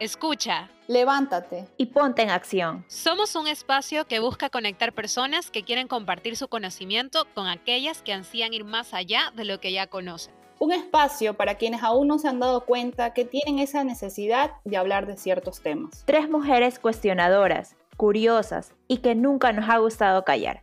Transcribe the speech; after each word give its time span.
Escucha. 0.00 0.68
Levántate. 0.88 1.68
Y 1.76 1.86
ponte 1.86 2.22
en 2.22 2.30
acción. 2.30 2.84
Somos 2.88 3.36
un 3.36 3.46
espacio 3.46 4.06
que 4.06 4.18
busca 4.18 4.50
conectar 4.50 4.92
personas 4.92 5.50
que 5.50 5.62
quieren 5.62 5.88
compartir 5.88 6.36
su 6.36 6.48
conocimiento 6.48 7.26
con 7.34 7.46
aquellas 7.46 8.02
que 8.02 8.12
ansían 8.12 8.52
ir 8.52 8.64
más 8.64 8.92
allá 8.92 9.32
de 9.36 9.44
lo 9.44 9.60
que 9.60 9.72
ya 9.72 9.86
conocen. 9.86 10.34
Un 10.58 10.72
espacio 10.72 11.34
para 11.34 11.56
quienes 11.56 11.82
aún 11.82 12.08
no 12.08 12.18
se 12.18 12.28
han 12.28 12.40
dado 12.40 12.64
cuenta 12.64 13.12
que 13.12 13.24
tienen 13.24 13.58
esa 13.58 13.84
necesidad 13.84 14.52
de 14.64 14.76
hablar 14.76 15.06
de 15.06 15.16
ciertos 15.16 15.60
temas. 15.60 16.04
Tres 16.06 16.28
mujeres 16.28 16.78
cuestionadoras, 16.78 17.76
curiosas 17.96 18.72
y 18.88 18.98
que 18.98 19.14
nunca 19.14 19.52
nos 19.52 19.68
ha 19.68 19.78
gustado 19.78 20.24
callar. 20.24 20.62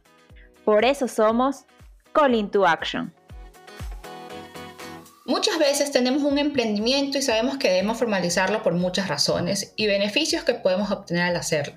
Por 0.66 0.86
eso 0.86 1.08
somos 1.08 1.66
Calling 2.14 2.50
to 2.52 2.68
Action. 2.68 3.14
Muchas 5.26 5.60
veces 5.60 5.92
tenemos 5.92 6.24
un 6.24 6.40
emprendimiento 6.40 7.20
y 7.20 7.22
sabemos 7.22 7.58
que 7.58 7.70
debemos 7.70 8.00
formalizarlo 8.00 8.64
por 8.64 8.74
muchas 8.74 9.08
razones 9.08 9.72
y 9.76 9.86
beneficios 9.86 10.44
que 10.44 10.56
podemos 10.56 10.90
obtener 10.90 11.24
al 11.24 11.36
hacerlo. 11.36 11.76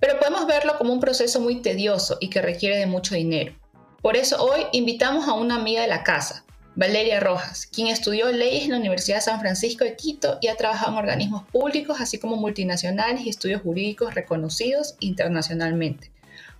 Pero 0.00 0.18
podemos 0.18 0.44
verlo 0.48 0.76
como 0.76 0.92
un 0.92 0.98
proceso 0.98 1.40
muy 1.40 1.62
tedioso 1.62 2.18
y 2.20 2.30
que 2.30 2.42
requiere 2.42 2.78
de 2.78 2.86
mucho 2.86 3.14
dinero. 3.14 3.54
Por 4.02 4.16
eso 4.16 4.42
hoy 4.42 4.62
invitamos 4.72 5.28
a 5.28 5.34
una 5.34 5.54
amiga 5.54 5.82
de 5.82 5.86
la 5.86 6.02
casa, 6.02 6.44
Valeria 6.74 7.20
Rojas, 7.20 7.66
quien 7.66 7.86
estudió 7.86 8.32
leyes 8.32 8.64
en 8.64 8.72
la 8.72 8.78
Universidad 8.78 9.18
de 9.18 9.22
San 9.22 9.40
Francisco 9.40 9.84
de 9.84 9.94
Quito 9.94 10.38
y 10.40 10.48
ha 10.48 10.56
trabajado 10.56 10.90
en 10.90 10.98
organismos 10.98 11.44
públicos, 11.44 12.00
así 12.00 12.18
como 12.18 12.36
multinacionales 12.36 13.24
y 13.24 13.28
estudios 13.28 13.62
jurídicos 13.62 14.14
reconocidos 14.14 14.96
internacionalmente, 14.98 16.10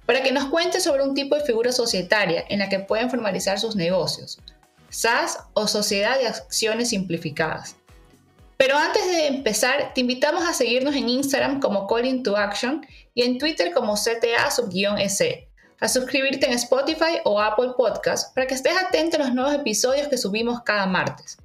para 0.06 0.22
que 0.22 0.30
nos 0.30 0.44
cuente 0.44 0.80
sobre 0.80 1.02
un 1.02 1.14
tipo 1.14 1.34
de 1.34 1.44
figura 1.44 1.72
societaria 1.72 2.44
en 2.48 2.60
la 2.60 2.68
que 2.68 2.78
pueden 2.78 3.10
formalizar 3.10 3.58
sus 3.58 3.74
negocios, 3.74 4.38
SAS 4.90 5.38
o 5.54 5.66
Sociedad 5.66 6.18
de 6.18 6.26
Acciones 6.26 6.90
Simplificadas. 6.90 7.76
Pero 8.56 8.76
antes 8.76 9.06
de 9.06 9.26
empezar, 9.26 9.94
te 9.94 10.02
invitamos 10.02 10.46
a 10.46 10.52
seguirnos 10.52 10.94
en 10.94 11.08
Instagram 11.08 11.60
como 11.60 11.86
Calling 11.86 12.22
to 12.22 12.36
Action 12.36 12.86
y 13.14 13.22
en 13.22 13.38
Twitter 13.38 13.72
como 13.72 13.94
CTA-S, 13.94 15.48
a 15.80 15.88
suscribirte 15.88 16.46
en 16.46 16.52
Spotify 16.52 17.20
o 17.24 17.40
Apple 17.40 17.70
Podcast 17.76 18.34
para 18.34 18.46
que 18.46 18.52
estés 18.52 18.74
atento 18.76 19.16
a 19.16 19.20
los 19.20 19.34
nuevos 19.34 19.54
episodios 19.54 20.08
que 20.08 20.18
subimos 20.18 20.60
cada 20.62 20.86
martes. 20.86 21.38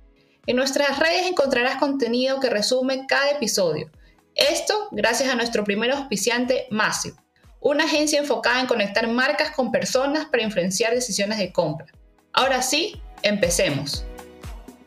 En 0.45 0.57
nuestras 0.57 0.99
redes 0.99 1.25
encontrarás 1.25 1.77
contenido 1.77 2.39
que 2.41 2.49
resume 2.49 3.07
cada 3.07 3.31
episodio. 3.31 3.89
Esto 4.35 4.89
gracias 4.91 5.29
a 5.29 5.35
nuestro 5.35 5.63
primer 5.63 5.91
auspiciante 5.91 6.67
Massive, 6.69 7.15
una 7.61 7.85
agencia 7.85 8.19
enfocada 8.19 8.59
en 8.59 8.67
conectar 8.67 9.07
marcas 9.07 9.51
con 9.51 9.71
personas 9.71 10.25
para 10.25 10.43
influenciar 10.43 10.93
decisiones 10.93 11.37
de 11.37 11.53
compra. 11.53 11.87
Ahora 12.33 12.61
sí, 12.61 13.01
Empecemos. 13.25 14.05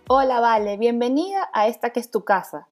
Hola, 0.06 0.38
Vale, 0.38 0.76
bienvenida 0.76 1.50
a 1.52 1.66
esta 1.66 1.90
que 1.90 1.98
es 1.98 2.08
tu 2.08 2.22
casa. 2.22 2.68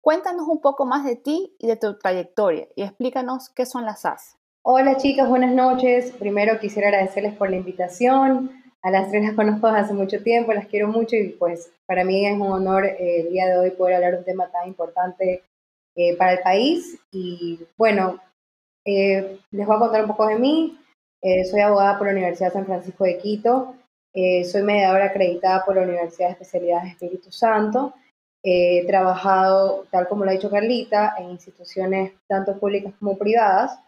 Cuéntanos 0.00 0.48
un 0.48 0.62
poco 0.62 0.86
más 0.86 1.04
de 1.04 1.16
ti 1.16 1.54
y 1.58 1.66
de 1.66 1.76
tu 1.76 1.98
trayectoria 1.98 2.66
y 2.76 2.82
explícanos 2.82 3.50
qué 3.50 3.66
son 3.66 3.84
las 3.84 4.00
SAS. 4.00 4.38
Hola 4.62 4.96
chicas, 4.96 5.28
buenas 5.28 5.52
noches. 5.52 6.12
Primero 6.12 6.58
quisiera 6.58 6.88
agradecerles 6.88 7.34
por 7.34 7.50
la 7.50 7.56
invitación. 7.56 8.52
A 8.80 8.90
las 8.90 9.10
tres 9.10 9.22
las 9.22 9.34
conozco 9.34 9.66
desde 9.66 9.80
hace 9.80 9.92
mucho 9.92 10.22
tiempo, 10.22 10.54
las 10.54 10.66
quiero 10.66 10.88
mucho 10.88 11.14
y 11.14 11.28
pues 11.28 11.70
para 11.84 12.04
mí 12.04 12.26
es 12.26 12.32
un 12.32 12.50
honor 12.50 12.86
eh, 12.86 13.20
el 13.20 13.32
día 13.32 13.48
de 13.48 13.58
hoy 13.58 13.70
poder 13.72 13.96
hablar 13.96 14.12
de 14.12 14.18
un 14.20 14.24
tema 14.24 14.50
tan 14.50 14.66
importante 14.66 15.42
eh, 15.94 16.16
para 16.16 16.32
el 16.32 16.38
país. 16.38 16.98
Y 17.10 17.60
bueno, 17.76 18.18
eh, 18.86 19.38
les 19.50 19.66
voy 19.66 19.76
a 19.76 19.78
contar 19.78 20.00
un 20.04 20.08
poco 20.08 20.26
de 20.26 20.38
mí. 20.38 20.78
soy 21.50 21.60
abogada 21.60 21.98
por 21.98 22.06
la 22.06 22.14
Universidad 22.14 22.48
de 22.48 22.54
San 22.54 22.64
Francisco 22.64 23.04
de 23.04 23.18
Quito. 23.18 23.74
Eh, 24.14 24.44
soy 24.44 24.62
mediadora 24.62 25.06
acreditada 25.06 25.64
por 25.64 25.76
la 25.76 25.82
Universidad 25.82 26.28
de 26.28 26.32
Especialidades 26.32 26.92
Espíritu 26.92 27.32
Santo. 27.32 27.94
he 28.44 28.84
trabajado, 28.86 29.86
tal 29.90 30.08
como 30.08 30.24
lo 30.24 30.30
ha 30.30 30.34
dicho 30.34 30.50
Carlita, 30.50 31.14
en 31.18 31.30
instituciones 31.30 32.12
tanto 32.26 32.58
públicas 32.58 32.92
como 32.98 33.16
privadas 33.16 33.78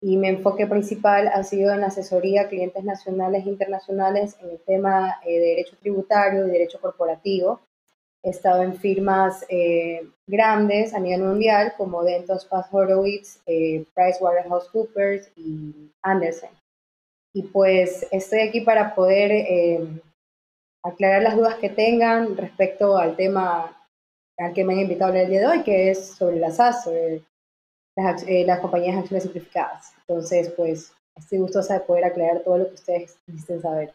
y 0.00 0.16
mi 0.16 0.28
enfoque 0.28 0.66
principal 0.66 1.28
ha 1.28 1.42
sido 1.42 1.74
en 1.74 1.82
asesoría 1.84 2.42
a 2.42 2.48
clientes 2.48 2.84
nacionales 2.84 3.44
e 3.44 3.48
internacionales 3.50 4.36
en 4.40 4.50
el 4.50 4.60
tema 4.60 5.16
eh, 5.24 5.40
de 5.40 5.46
derecho 5.46 5.76
tributario 5.80 6.46
y 6.46 6.50
derecho 6.50 6.80
corporativo. 6.80 7.60
He 8.22 8.30
estado 8.30 8.62
en 8.62 8.76
firmas 8.76 9.44
eh, 9.48 10.08
grandes 10.26 10.94
a 10.94 11.00
nivel 11.00 11.22
mundial 11.22 11.74
como 11.76 12.04
Dentos, 12.04 12.44
Pass 12.46 12.68
Horowitz, 12.72 13.40
PricewaterhouseCoopers 13.44 15.30
y 15.36 15.90
Anderson. 16.02 16.50
Y 17.36 17.42
pues 17.42 18.06
estoy 18.12 18.40
aquí 18.40 18.62
para 18.62 18.94
poder 18.94 19.30
eh, 19.30 20.00
aclarar 20.82 21.20
las 21.20 21.36
dudas 21.36 21.56
que 21.56 21.68
tengan 21.68 22.34
respecto 22.34 22.96
al 22.96 23.14
tema 23.14 23.76
al 24.38 24.54
que 24.54 24.64
me 24.64 24.72
han 24.72 24.80
invitado 24.80 25.12
el 25.12 25.28
día 25.28 25.40
de 25.40 25.46
hoy, 25.46 25.62
que 25.62 25.90
es 25.90 26.12
sobre 26.12 26.38
las 26.38 26.56
SAS, 26.56 26.84
sobre 26.84 27.26
las, 27.94 28.22
eh, 28.26 28.44
las 28.46 28.60
compañías 28.60 28.94
de 28.94 29.00
acciones 29.00 29.24
simplificadas. 29.24 29.92
Entonces, 29.98 30.50
pues 30.56 30.94
estoy 31.14 31.40
gustosa 31.40 31.74
de 31.74 31.80
poder 31.80 32.06
aclarar 32.06 32.42
todo 32.42 32.56
lo 32.56 32.68
que 32.68 32.74
ustedes 32.74 33.18
necesiten 33.26 33.60
saber. 33.60 33.94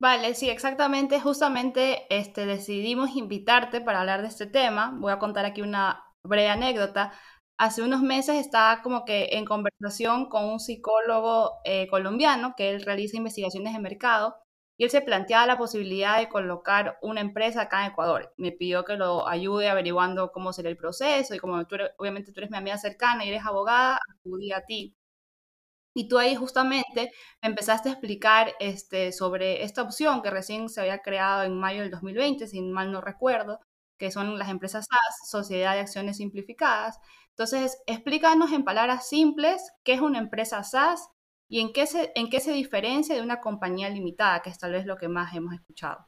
Vale, 0.00 0.34
sí, 0.34 0.48
exactamente. 0.48 1.20
Justamente 1.20 2.06
este, 2.08 2.46
decidimos 2.46 3.14
invitarte 3.16 3.82
para 3.82 4.00
hablar 4.00 4.22
de 4.22 4.28
este 4.28 4.46
tema. 4.46 4.96
Voy 4.98 5.12
a 5.12 5.18
contar 5.18 5.44
aquí 5.44 5.60
una 5.60 6.02
breve 6.22 6.48
anécdota 6.48 7.12
hace 7.58 7.82
unos 7.82 8.02
meses 8.02 8.36
estaba 8.36 8.82
como 8.82 9.04
que 9.04 9.30
en 9.32 9.44
conversación 9.44 10.28
con 10.28 10.44
un 10.44 10.60
psicólogo 10.60 11.60
eh, 11.64 11.86
colombiano 11.88 12.54
que 12.56 12.70
él 12.70 12.82
realiza 12.82 13.16
investigaciones 13.16 13.72
de 13.72 13.80
mercado 13.80 14.36
y 14.78 14.84
él 14.84 14.90
se 14.90 15.02
planteaba 15.02 15.46
la 15.46 15.58
posibilidad 15.58 16.18
de 16.18 16.28
colocar 16.28 16.98
una 17.02 17.20
empresa 17.20 17.62
acá 17.62 17.84
en 17.84 17.92
Ecuador. 17.92 18.32
Me 18.36 18.52
pidió 18.52 18.84
que 18.84 18.96
lo 18.96 19.28
ayude 19.28 19.68
averiguando 19.68 20.32
cómo 20.32 20.52
sería 20.52 20.70
el 20.70 20.76
proceso 20.76 21.34
y 21.34 21.38
como 21.38 21.64
tú 21.66 21.76
obviamente 21.98 22.32
tú 22.32 22.40
eres 22.40 22.50
mi 22.50 22.56
amiga 22.58 22.78
cercana 22.78 23.24
y 23.24 23.28
eres 23.28 23.44
abogada, 23.46 23.98
acudí 24.18 24.52
a 24.52 24.64
ti. 24.64 24.96
Y 25.94 26.08
tú 26.08 26.18
ahí 26.18 26.34
justamente 26.34 27.12
me 27.42 27.48
empezaste 27.50 27.88
a 27.90 27.92
explicar 27.92 28.54
este, 28.60 29.12
sobre 29.12 29.62
esta 29.62 29.82
opción 29.82 30.22
que 30.22 30.30
recién 30.30 30.68
se 30.70 30.80
había 30.80 31.00
creado 31.02 31.42
en 31.42 31.58
mayo 31.58 31.82
del 31.82 31.90
2020, 31.90 32.46
si 32.46 32.62
mal 32.62 32.90
no 32.90 33.00
recuerdo, 33.02 33.60
que 33.98 34.10
son 34.10 34.38
las 34.38 34.48
empresas 34.48 34.86
SAS, 34.88 35.30
Sociedad 35.30 35.74
de 35.74 35.80
Acciones 35.80 36.16
Simplificadas, 36.16 36.98
entonces, 37.32 37.82
explícanos 37.86 38.52
en 38.52 38.64
palabras 38.64 39.08
simples 39.08 39.72
qué 39.84 39.94
es 39.94 40.00
una 40.00 40.18
empresa 40.18 40.62
SaaS 40.62 41.08
y 41.48 41.60
en 41.60 41.72
qué 41.72 41.86
se, 41.86 42.12
en 42.14 42.28
qué 42.28 42.40
se 42.40 42.52
diferencia 42.52 43.14
de 43.14 43.22
una 43.22 43.40
compañía 43.40 43.88
limitada, 43.88 44.42
que 44.42 44.50
es 44.50 44.58
tal 44.58 44.72
vez 44.72 44.84
lo 44.84 44.96
que 44.96 45.08
más 45.08 45.34
hemos 45.34 45.54
escuchado. 45.54 46.06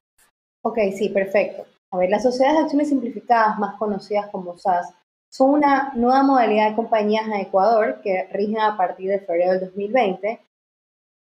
Ok, 0.63 0.79
sí, 0.97 1.09
perfecto. 1.09 1.67
A 1.91 1.97
ver, 1.97 2.11
las 2.11 2.23
sociedades 2.23 2.59
de 2.59 2.65
acciones 2.65 2.89
simplificadas, 2.89 3.59
más 3.59 3.77
conocidas 3.77 4.29
como 4.31 4.57
SaaS, 4.59 4.93
son 5.31 5.51
una 5.51 5.93
nueva 5.95 6.23
modalidad 6.23 6.71
de 6.71 6.77
compañías 6.77 7.27
en 7.27 7.35
Ecuador 7.35 8.01
que 8.03 8.29
rigen 8.33 8.61
a 8.61 8.77
partir 8.77 9.11
de 9.11 9.21
febrero 9.21 9.53
del 9.53 9.61
2020, 9.61 10.41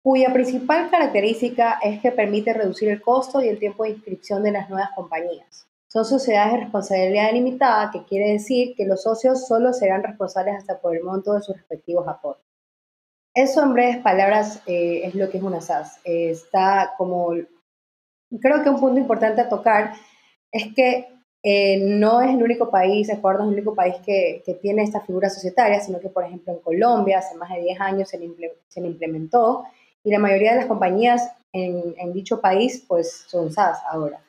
cuya 0.02 0.32
principal 0.32 0.90
característica 0.90 1.78
es 1.82 2.00
que 2.00 2.12
permite 2.12 2.52
reducir 2.52 2.90
el 2.90 3.02
costo 3.02 3.42
y 3.42 3.48
el 3.48 3.58
tiempo 3.58 3.84
de 3.84 3.90
inscripción 3.90 4.42
de 4.42 4.52
las 4.52 4.70
nuevas 4.70 4.90
compañías. 4.94 5.67
Son 5.98 6.04
sociedades 6.04 6.52
de 6.52 6.60
responsabilidad 6.60 7.32
limitada, 7.32 7.90
que 7.90 8.04
quiere 8.04 8.30
decir 8.30 8.76
que 8.76 8.86
los 8.86 9.02
socios 9.02 9.48
solo 9.48 9.72
serán 9.72 10.04
responsables 10.04 10.54
hasta 10.54 10.78
por 10.78 10.94
el 10.94 11.02
monto 11.02 11.32
de 11.32 11.42
sus 11.42 11.56
respectivos 11.56 12.06
aportes. 12.06 12.44
Eso 13.34 13.64
en 13.64 13.72
breves 13.72 13.96
palabras 13.96 14.62
eh, 14.66 15.00
es 15.02 15.16
lo 15.16 15.28
que 15.28 15.38
es 15.38 15.42
una 15.42 15.60
SAS. 15.60 15.98
está 16.04 16.94
como, 16.96 17.30
creo 18.40 18.62
que 18.62 18.70
un 18.70 18.78
punto 18.78 19.00
importante 19.00 19.40
a 19.40 19.48
tocar 19.48 19.94
es 20.52 20.72
que 20.72 21.08
eh, 21.42 21.78
no 21.80 22.22
es 22.22 22.30
el 22.30 22.44
único 22.44 22.70
país, 22.70 23.08
Ecuador 23.08 23.40
no 23.40 23.46
es 23.46 23.52
el 23.54 23.58
único 23.58 23.74
país 23.74 23.96
que, 24.06 24.44
tiene 24.62 24.84
esta 24.84 25.00
figura 25.00 25.28
societaria, 25.28 25.80
sino 25.80 25.98
que 25.98 26.10
por 26.10 26.22
ejemplo 26.22 26.52
en 26.52 26.60
Colombia 26.60 27.18
hace 27.18 27.36
más 27.36 27.50
de 27.50 27.60
10 27.62 27.80
años 27.80 28.08
se 28.08 28.18
le, 28.18 28.86
implementó 28.86 29.64
y 30.04 30.12
la 30.12 30.20
mayoría 30.20 30.52
de 30.52 30.58
las 30.58 30.66
compañías 30.66 31.28
en, 31.52 31.96
en 31.98 32.12
dicho 32.12 32.40
país 32.40 32.84
pues 32.86 33.24
son 33.26 33.50
SAS 33.50 33.80
ahora. 33.90 34.22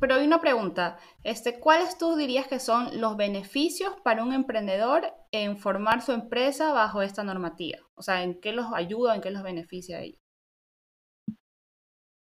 Pero 0.00 0.14
hay 0.14 0.26
una 0.26 0.40
pregunta, 0.40 0.98
este, 1.24 1.58
¿cuáles 1.58 1.98
tú 1.98 2.16
dirías 2.16 2.46
que 2.46 2.60
son 2.60 3.00
los 3.00 3.16
beneficios 3.16 3.92
para 4.04 4.22
un 4.22 4.32
emprendedor 4.32 5.12
en 5.32 5.58
formar 5.58 6.02
su 6.02 6.12
empresa 6.12 6.72
bajo 6.72 7.02
esta 7.02 7.24
normativa? 7.24 7.78
O 7.94 8.02
sea, 8.02 8.22
¿en 8.22 8.40
qué 8.40 8.52
los 8.52 8.66
ayuda, 8.74 9.14
en 9.14 9.20
qué 9.20 9.30
los 9.30 9.42
beneficia 9.42 9.98
a 9.98 10.02
ellos? 10.02 10.20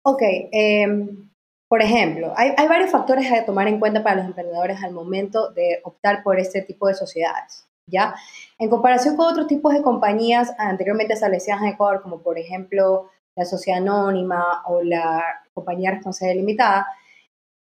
Ok, 0.04 0.20
em, 0.52 1.30
por 1.68 1.80
ejemplo, 1.80 2.32
hay, 2.36 2.50
hay, 2.56 2.68
varios 2.68 2.90
factores 2.90 3.32
a 3.32 3.44
tomar 3.46 3.68
en 3.68 3.78
cuenta 3.78 4.02
para 4.02 4.16
los 4.16 4.26
emprendedores 4.26 4.82
al 4.82 4.92
momento 4.92 5.52
de 5.52 5.80
optar 5.84 6.22
por 6.22 6.38
este 6.38 6.60
tipo 6.62 6.88
de 6.88 6.94
sociedades, 6.94 7.68
¿ya? 7.86 8.14
En 8.58 8.68
comparación 8.68 9.16
con 9.16 9.26
otros 9.30 9.46
tipos 9.46 9.72
de 9.72 9.80
compañías 9.80 10.52
anteriormente 10.58 11.14
establecidas 11.14 11.62
en 11.62 11.68
Ecuador, 11.68 12.02
como 12.02 12.20
por 12.20 12.36
ejemplo 12.36 13.10
la 13.36 13.44
sociedad 13.44 13.80
anónima 13.80 14.62
o 14.66 14.82
la 14.82 15.22
compañía 15.54 15.92
responsable 15.92 16.34
limitada, 16.34 16.86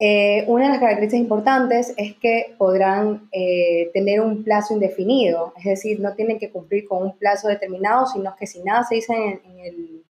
eh, 0.03 0.45
una 0.47 0.63
de 0.63 0.69
las 0.71 0.79
características 0.79 1.21
importantes 1.21 1.93
es 1.95 2.15
que 2.15 2.55
podrán 2.57 3.29
eh, 3.31 3.91
tener 3.93 4.19
un 4.19 4.43
plazo 4.43 4.73
indefinido, 4.73 5.53
es 5.59 5.65
decir, 5.65 5.99
no 5.99 6.15
tienen 6.15 6.39
que 6.39 6.49
cumplir 6.49 6.87
con 6.87 7.03
un 7.03 7.15
plazo 7.19 7.47
determinado, 7.47 8.07
sino 8.07 8.35
que 8.35 8.47
si 8.47 8.63
nada 8.63 8.83
se 8.83 8.95
dice 8.95 9.13
en, 9.13 10.03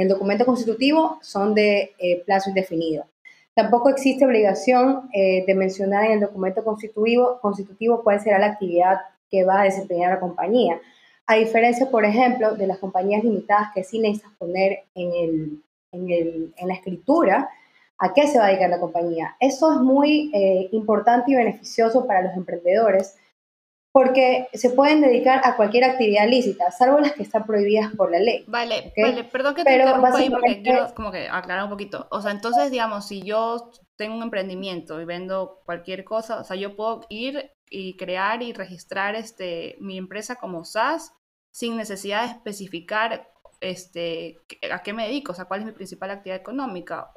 el, 0.00 0.08
documento 0.08 0.46
constitutivo, 0.46 1.18
son 1.22 1.54
de 1.54 1.90
eh, 1.98 2.22
plazo 2.24 2.50
indefinido. 2.50 3.04
Tampoco 3.52 3.88
existe 3.88 4.24
obligación 4.24 5.10
eh, 5.12 5.44
de 5.44 5.54
mencionar 5.56 6.04
en 6.04 6.12
el 6.12 6.20
documento 6.20 6.62
constitutivo, 6.62 7.40
constitutivo 7.40 8.04
cuál 8.04 8.20
será 8.20 8.38
la 8.38 8.46
actividad 8.46 8.98
que 9.28 9.42
va 9.42 9.62
a 9.62 9.64
desempeñar 9.64 10.12
la 10.12 10.20
compañía. 10.20 10.80
A 11.26 11.34
diferencia, 11.34 11.90
por 11.90 12.04
ejemplo, 12.04 12.54
de 12.54 12.68
las 12.68 12.78
compañías 12.78 13.24
limitadas 13.24 13.70
que 13.74 13.82
sí 13.82 13.98
necesitas 13.98 14.34
poner 14.38 14.84
en, 14.94 15.12
el, 15.12 15.62
en, 15.90 16.10
el, 16.10 16.54
en 16.56 16.68
la 16.68 16.74
escritura 16.74 17.50
a 18.02 18.12
qué 18.12 18.26
se 18.26 18.38
va 18.38 18.46
a 18.46 18.48
dedicar 18.48 18.68
la 18.68 18.80
compañía. 18.80 19.36
Eso 19.38 19.72
es 19.72 19.78
muy 19.78 20.32
eh, 20.34 20.68
importante 20.72 21.30
y 21.30 21.36
beneficioso 21.36 22.04
para 22.04 22.22
los 22.22 22.36
emprendedores 22.36 23.16
porque 23.92 24.48
se 24.54 24.70
pueden 24.70 25.02
dedicar 25.02 25.42
a 25.44 25.54
cualquier 25.54 25.84
actividad 25.84 26.26
lícita, 26.26 26.70
salvo 26.70 26.98
las 26.98 27.12
que 27.12 27.22
están 27.22 27.44
prohibidas 27.44 27.94
por 27.94 28.10
la 28.10 28.18
ley. 28.18 28.42
Vale, 28.48 28.92
vale, 28.96 29.22
perdón 29.24 29.54
que 29.54 29.64
te 29.64 29.72
interrumpa 29.74 30.16
ahí 30.16 30.30
porque 30.30 30.62
quiero 30.62 30.92
como 30.94 31.12
que 31.12 31.28
aclarar 31.28 31.64
un 31.64 31.70
poquito. 31.70 32.08
O 32.10 32.22
sea, 32.22 32.32
entonces, 32.32 32.70
digamos, 32.70 33.06
si 33.06 33.22
yo 33.22 33.70
tengo 33.96 34.16
un 34.16 34.22
emprendimiento 34.22 35.00
y 35.00 35.04
vendo 35.04 35.60
cualquier 35.66 36.04
cosa, 36.04 36.40
o 36.40 36.44
sea, 36.44 36.56
yo 36.56 36.74
puedo 36.74 37.02
ir 37.10 37.52
y 37.68 37.96
crear 37.96 38.42
y 38.42 38.52
registrar 38.52 39.14
este 39.14 39.76
mi 39.78 39.96
empresa 39.96 40.36
como 40.36 40.64
SaaS 40.64 41.12
sin 41.52 41.76
necesidad 41.76 42.24
de 42.24 42.32
especificar 42.32 43.30
este 43.60 44.38
a 44.72 44.82
qué 44.82 44.92
me 44.92 45.06
dedico, 45.06 45.32
o 45.32 45.34
sea, 45.34 45.44
cuál 45.44 45.60
es 45.60 45.66
mi 45.66 45.72
principal 45.72 46.10
actividad 46.10 46.40
económica. 46.40 47.12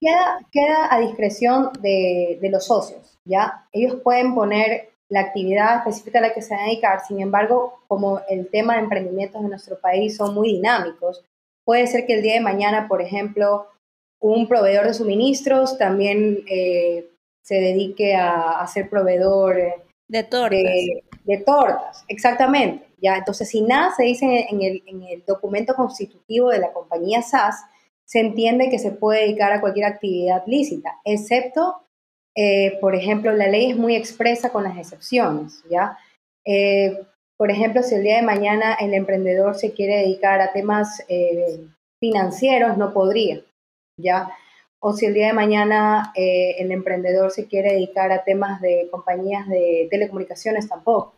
Queda, 0.00 0.38
queda 0.52 0.94
a 0.94 1.00
discreción 1.00 1.70
de, 1.80 2.38
de 2.40 2.50
los 2.50 2.66
socios, 2.66 3.18
¿ya? 3.24 3.66
Ellos 3.72 3.96
pueden 4.02 4.34
poner 4.34 4.90
la 5.08 5.20
actividad 5.20 5.78
específica 5.78 6.18
a 6.18 6.22
la 6.22 6.34
que 6.34 6.42
se 6.42 6.54
van 6.54 6.64
a 6.64 6.66
dedicar. 6.66 7.00
Sin 7.06 7.20
embargo, 7.20 7.80
como 7.88 8.20
el 8.28 8.48
tema 8.48 8.74
de 8.74 8.80
emprendimientos 8.80 9.40
en 9.40 9.48
nuestro 9.48 9.78
país 9.80 10.16
son 10.16 10.34
muy 10.34 10.52
dinámicos, 10.54 11.24
puede 11.64 11.86
ser 11.86 12.06
que 12.06 12.14
el 12.14 12.22
día 12.22 12.34
de 12.34 12.40
mañana, 12.40 12.88
por 12.88 13.02
ejemplo, 13.02 13.66
un 14.20 14.48
proveedor 14.48 14.86
de 14.86 14.94
suministros 14.94 15.78
también 15.78 16.44
eh, 16.48 17.08
se 17.42 17.54
dedique 17.56 18.14
a, 18.14 18.66
ser 18.66 18.90
proveedor 18.90 19.58
eh, 19.58 19.74
de 20.08 20.24
tortas. 20.24 20.60
De, 21.24 21.38
tortas, 21.38 22.04
exactamente. 22.08 22.86
¿ya? 23.00 23.16
Entonces, 23.16 23.48
si 23.48 23.62
nada 23.62 23.94
se 23.94 24.04
dice 24.04 24.46
en 24.50 24.62
el, 24.62 24.82
en 24.86 25.02
el 25.02 25.24
documento 25.26 25.74
constitutivo 25.74 26.50
de 26.50 26.58
la 26.58 26.72
compañía 26.72 27.22
SAS, 27.22 27.64
se 28.08 28.20
entiende 28.20 28.70
que 28.70 28.78
se 28.78 28.92
puede 28.92 29.22
dedicar 29.22 29.52
a 29.52 29.60
cualquier 29.60 29.86
actividad 29.86 30.42
lícita, 30.46 30.96
excepto 31.04 31.88
eh, 32.40 32.78
por 32.80 32.94
ejemplo, 32.94 33.32
la 33.32 33.48
ley 33.48 33.72
es 33.72 33.76
muy 33.76 33.96
expresa 33.96 34.50
con 34.50 34.62
las 34.62 34.78
excepciones, 34.78 35.64
¿ya? 35.68 35.98
Eh, 36.46 37.04
por 37.36 37.50
ejemplo, 37.50 37.82
si 37.82 37.96
el 37.96 38.04
día 38.04 38.14
de 38.14 38.22
mañana 38.22 38.74
el 38.74 38.94
emprendedor 38.94 39.56
se 39.56 39.72
quiere 39.72 39.96
dedicar 39.96 40.40
a 40.40 40.52
temas 40.52 41.04
eh, 41.08 41.66
financieros, 42.00 42.78
no 42.78 42.92
podría, 42.92 43.42
¿ya? 44.00 44.30
O 44.80 44.92
si 44.92 45.06
el 45.06 45.14
día 45.14 45.26
de 45.26 45.32
mañana 45.32 46.12
el 46.14 46.70
emprendedor 46.70 47.32
se 47.32 47.48
quiere 47.48 47.72
dedicar 47.72 48.12
a 48.12 48.22
temas 48.22 48.60
de 48.60 48.88
compañías 48.92 49.48
de 49.48 49.88
telecomunicaciones, 49.90 50.68
tampoco, 50.68 51.16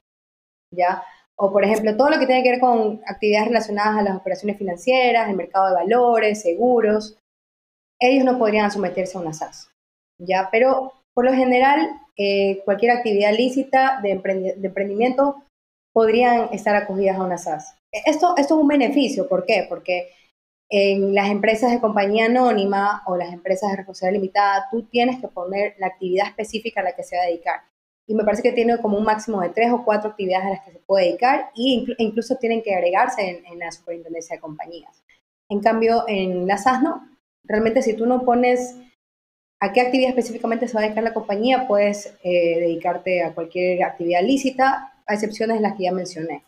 ¿ya? 0.75 1.03
O, 1.43 1.51
por 1.51 1.65
ejemplo, 1.65 1.97
todo 1.97 2.11
lo 2.11 2.19
que 2.19 2.27
tiene 2.27 2.43
que 2.43 2.51
ver 2.51 2.61
con 2.61 3.01
actividades 3.07 3.49
relacionadas 3.49 3.97
a 3.97 4.03
las 4.03 4.17
operaciones 4.17 4.59
financieras, 4.59 5.31
el 5.31 5.37
mercado 5.37 5.69
de 5.69 5.75
valores, 5.75 6.43
seguros, 6.43 7.17
ellos 7.99 8.27
no 8.27 8.39
podrían 8.39 8.71
someterse 8.71 9.17
a 9.17 9.23
una 9.23 9.33
SAS, 9.33 9.71
¿ya? 10.19 10.51
Pero 10.53 10.93
por 11.15 11.25
lo 11.25 11.33
general, 11.33 11.89
eh, 12.19 12.61
cualquier 12.67 12.93
actividad 12.93 13.33
lícita 13.33 14.01
de, 14.03 14.11
emprendimiento 14.11 15.37
podrían 15.95 16.51
estar 16.53 16.77
acogidas 16.77 17.17
a 17.17 17.25
una 17.25 17.39
SAS. 17.39 17.75
Esto, 17.91 18.35
esto 18.37 18.55
es 18.57 18.61
un 18.61 18.69
beneficio, 18.69 19.27
¿por 19.27 19.47
qué? 19.47 19.65
Porque 19.67 20.11
en 20.69 21.15
las 21.15 21.31
empresas 21.31 21.71
de 21.71 21.81
compañía 21.81 22.27
anónima 22.27 23.03
o 23.07 23.17
las 23.17 23.33
empresas 23.33 23.71
de 23.71 23.79
responsabilidad 23.79 24.21
limitada, 24.21 24.69
tú 24.71 24.83
tienes 24.83 25.19
que 25.19 25.29
poner 25.29 25.75
la 25.79 25.87
actividad 25.87 26.29
específica 26.29 26.83
a 26.83 26.85
la 26.85 26.93
que 26.95 27.03
se 27.03 27.17
va 27.17 27.23
a 27.23 27.27
dedicar. 27.27 27.70
Y 28.11 28.15
me 28.15 28.25
parece 28.25 28.43
que 28.43 28.51
tiene 28.51 28.77
como 28.79 28.99
un 28.99 29.05
máximo 29.05 29.41
de 29.41 29.51
tres 29.51 29.71
o 29.71 29.85
cuatro 29.85 30.11
actividades 30.11 30.45
a 30.45 30.51
las 30.51 30.65
que 30.65 30.73
se 30.73 30.79
puede 30.81 31.05
dedicar 31.05 31.53
e 31.55 31.87
incluso 31.99 32.35
tienen 32.39 32.61
que 32.61 32.75
agregarse 32.75 33.41
en, 33.47 33.57
la 33.57 33.71
superintendencia 33.71 34.35
de 34.35 34.41
compañías. 34.41 35.05
En 35.49 35.61
cambio, 35.61 36.03
en 36.09 36.45
la 36.45 36.59
SAS. 36.59 36.83
Realmente 37.45 37.83
si 37.83 37.95
tú 37.95 38.07
no 38.07 38.25
pones 38.25 38.75
a 39.61 39.73
qué 39.73 39.81
actividad 39.81 40.09
específicamente 40.09 40.67
se 40.67 40.75
va 40.75 40.81
a 40.81 40.83
dedicar 40.87 41.05
la 41.05 41.15
compañía, 41.15 41.69
puedes 41.69 42.13
eh, 42.25 42.59
dedicarte 42.59 43.23
a 43.23 43.33
cualquier 43.33 43.85
actividad 43.85 44.25
lícita, 44.25 44.93
a 45.07 45.15
excepciones 45.15 45.59
de 45.59 45.63
las 45.63 45.77
que 45.77 45.85
ya 45.85 45.93
mencioné. 45.93 46.43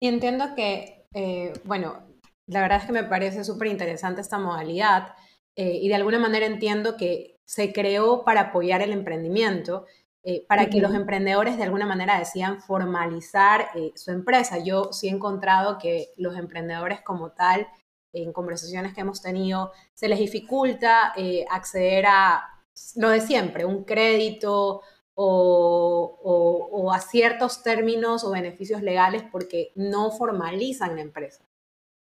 Y 0.00 0.08
entiendo 0.08 0.54
que, 0.56 1.04
eh, 1.12 1.52
bueno, 1.64 2.06
la 2.46 2.62
verdad 2.62 2.78
es 2.78 2.86
que 2.86 2.92
me 2.92 3.04
parece 3.04 3.44
súper 3.44 3.68
interesante 3.68 4.22
esta 4.22 4.38
modalidad 4.38 5.08
eh, 5.56 5.78
y 5.82 5.88
de 5.88 5.94
alguna 5.96 6.18
manera 6.18 6.46
entiendo 6.46 6.96
que 6.96 7.36
se 7.44 7.74
creó 7.74 8.24
para 8.24 8.40
apoyar 8.40 8.80
el 8.80 8.92
emprendimiento, 8.92 9.84
para 10.48 10.70
que 10.70 10.80
los 10.80 10.94
emprendedores 10.94 11.56
de 11.56 11.64
alguna 11.64 11.86
manera 11.86 12.18
decidan 12.18 12.62
formalizar 12.62 13.68
su 13.94 14.10
empresa. 14.10 14.58
Yo 14.58 14.92
sí 14.92 15.08
he 15.08 15.10
encontrado 15.10 15.78
que 15.78 16.08
los 16.16 16.36
emprendedores 16.36 17.02
como 17.02 17.32
tal 17.32 17.66
en 18.14 18.32
conversaciones 18.32 18.94
que 18.94 19.02
hemos 19.02 19.20
tenido, 19.20 19.72
se 19.92 20.08
les 20.08 20.18
dificulta 20.18 21.12
eh, 21.16 21.44
acceder 21.50 22.06
a 22.06 22.42
lo 22.96 23.10
de 23.10 23.20
siempre, 23.20 23.64
un 23.64 23.84
crédito 23.84 24.82
o, 25.16 26.90
a 26.92 27.00
ciertos 27.00 27.62
términos 27.62 28.24
o 28.24 28.30
beneficios 28.30 28.82
legales 28.82 29.22
porque 29.30 29.72
no 29.74 30.10
formalizan 30.10 30.96
la 30.96 31.02
empresa. 31.02 31.44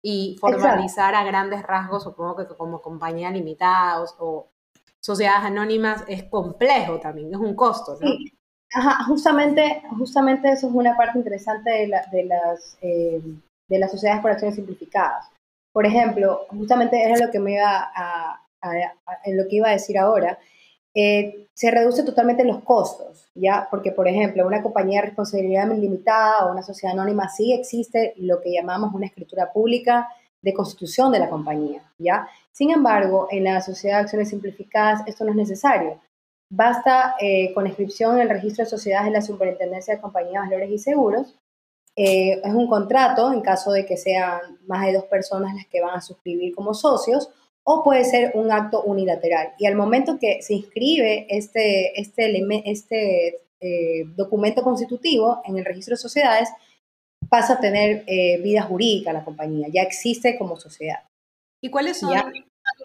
Y 0.01 0.37
formalizar 0.39 1.13
a 1.13 1.25
grandes 1.25 1.61
rasgos, 1.63 2.03
supongo 2.03 2.35
que 2.37 2.47
como 2.55 2.81
compañía 2.81 3.31
limitada 3.31 4.05
o, 4.19 4.49
sociedades 5.03 5.45
anónimas 5.45 6.03
es 6.07 6.23
complejo 6.23 6.99
también, 6.99 7.33
es 7.33 7.39
un 7.39 7.55
costo, 7.55 7.97
¿no? 7.99 8.09
Ajá, 8.73 9.03
justamente, 9.05 9.81
justamente 9.97 10.51
eso 10.51 10.67
es 10.67 10.73
una 10.73 10.95
parte 10.95 11.17
interesante 11.17 11.71
de, 11.71 11.91
de 12.11 12.23
las, 12.25 12.77
eh, 12.81 13.21
de 13.67 13.79
las 13.79 13.91
sociedades 13.91 14.21
por 14.21 14.31
acciones 14.31 14.55
simplificadas. 14.55 15.27
Por 15.73 15.85
ejemplo, 15.85 16.45
justamente 16.49 17.01
era 17.01 17.17
lo 17.17 17.31
que 17.31 17.39
me 17.39 17.53
iba 17.53 17.91
a, 17.95 18.41
en 19.23 19.37
lo 19.37 19.47
que 19.47 19.55
iba 19.55 19.69
a 19.69 19.73
decir 19.73 19.97
ahora. 19.97 20.37
Eh, 20.95 21.47
se 21.53 21.71
reduce 21.71 22.03
totalmente 22.03 22.43
los 22.43 22.63
costos, 22.63 23.29
¿ya? 23.35 23.67
Porque, 23.69 23.91
por 23.91 24.07
ejemplo, 24.07 24.45
una 24.45 24.61
compañía 24.61 25.01
de 25.01 25.07
responsabilidad 25.07 25.67
limitada 25.67 26.45
o 26.45 26.51
una 26.51 26.63
sociedad 26.63 26.93
anónima 26.93 27.29
sí 27.29 27.53
existe 27.53 28.13
lo 28.17 28.41
que 28.41 28.51
llamamos 28.51 28.93
una 28.93 29.05
escritura 29.05 29.51
pública 29.51 30.09
de 30.41 30.53
constitución 30.53 31.11
de 31.11 31.19
la 31.19 31.29
compañía, 31.29 31.83
¿ya? 31.97 32.27
Sin 32.51 32.71
embargo, 32.71 33.27
en 33.31 33.43
la 33.43 33.61
sociedad 33.61 33.97
de 33.97 34.03
acciones 34.03 34.29
simplificadas 34.29 35.01
esto 35.07 35.23
no 35.25 35.31
es 35.31 35.37
necesario. 35.37 35.99
Basta 36.51 37.15
eh, 37.19 37.53
con 37.53 37.67
inscripción 37.67 38.15
en 38.15 38.21
el 38.21 38.29
registro 38.29 38.63
de 38.63 38.69
sociedades 38.69 39.07
de 39.07 39.13
la 39.13 39.21
Superintendencia 39.21 39.95
de 39.95 40.01
Compañías, 40.01 40.45
Valores 40.45 40.71
y 40.71 40.79
Seguros 40.79 41.35
eh, 42.01 42.39
es 42.41 42.53
un 42.53 42.67
contrato 42.67 43.33
en 43.33 43.41
caso 43.41 43.73
de 43.73 43.85
que 43.85 43.97
sean 43.97 44.39
más 44.67 44.85
de 44.85 44.93
dos 44.93 45.03
personas 45.03 45.53
las 45.53 45.65
que 45.67 45.81
van 45.81 45.97
a 45.97 46.01
suscribir 46.01 46.55
como 46.55 46.73
socios 46.73 47.29
o 47.65 47.83
puede 47.83 48.05
ser 48.05 48.31
un 48.35 48.53
acto 48.53 48.83
unilateral. 48.83 49.53
Y 49.57 49.65
al 49.65 49.75
momento 49.75 50.17
que 50.17 50.41
se 50.41 50.53
inscribe 50.53 51.27
este, 51.29 51.99
este, 51.99 52.71
este 52.71 53.41
eh, 53.59 54.05
documento 54.15 54.63
constitutivo 54.63 55.41
en 55.43 55.57
el 55.57 55.65
registro 55.65 55.93
de 55.93 56.01
sociedades, 56.01 56.49
pasa 57.29 57.53
a 57.53 57.59
tener 57.59 58.03
eh, 58.07 58.39
vida 58.41 58.61
jurídica 58.63 59.13
la 59.13 59.23
compañía, 59.23 59.67
ya 59.71 59.81
existe 59.81 60.37
como 60.37 60.57
sociedad. 60.57 61.03
¿Y 61.61 61.69
cuáles 61.69 61.99
son? 61.99 62.11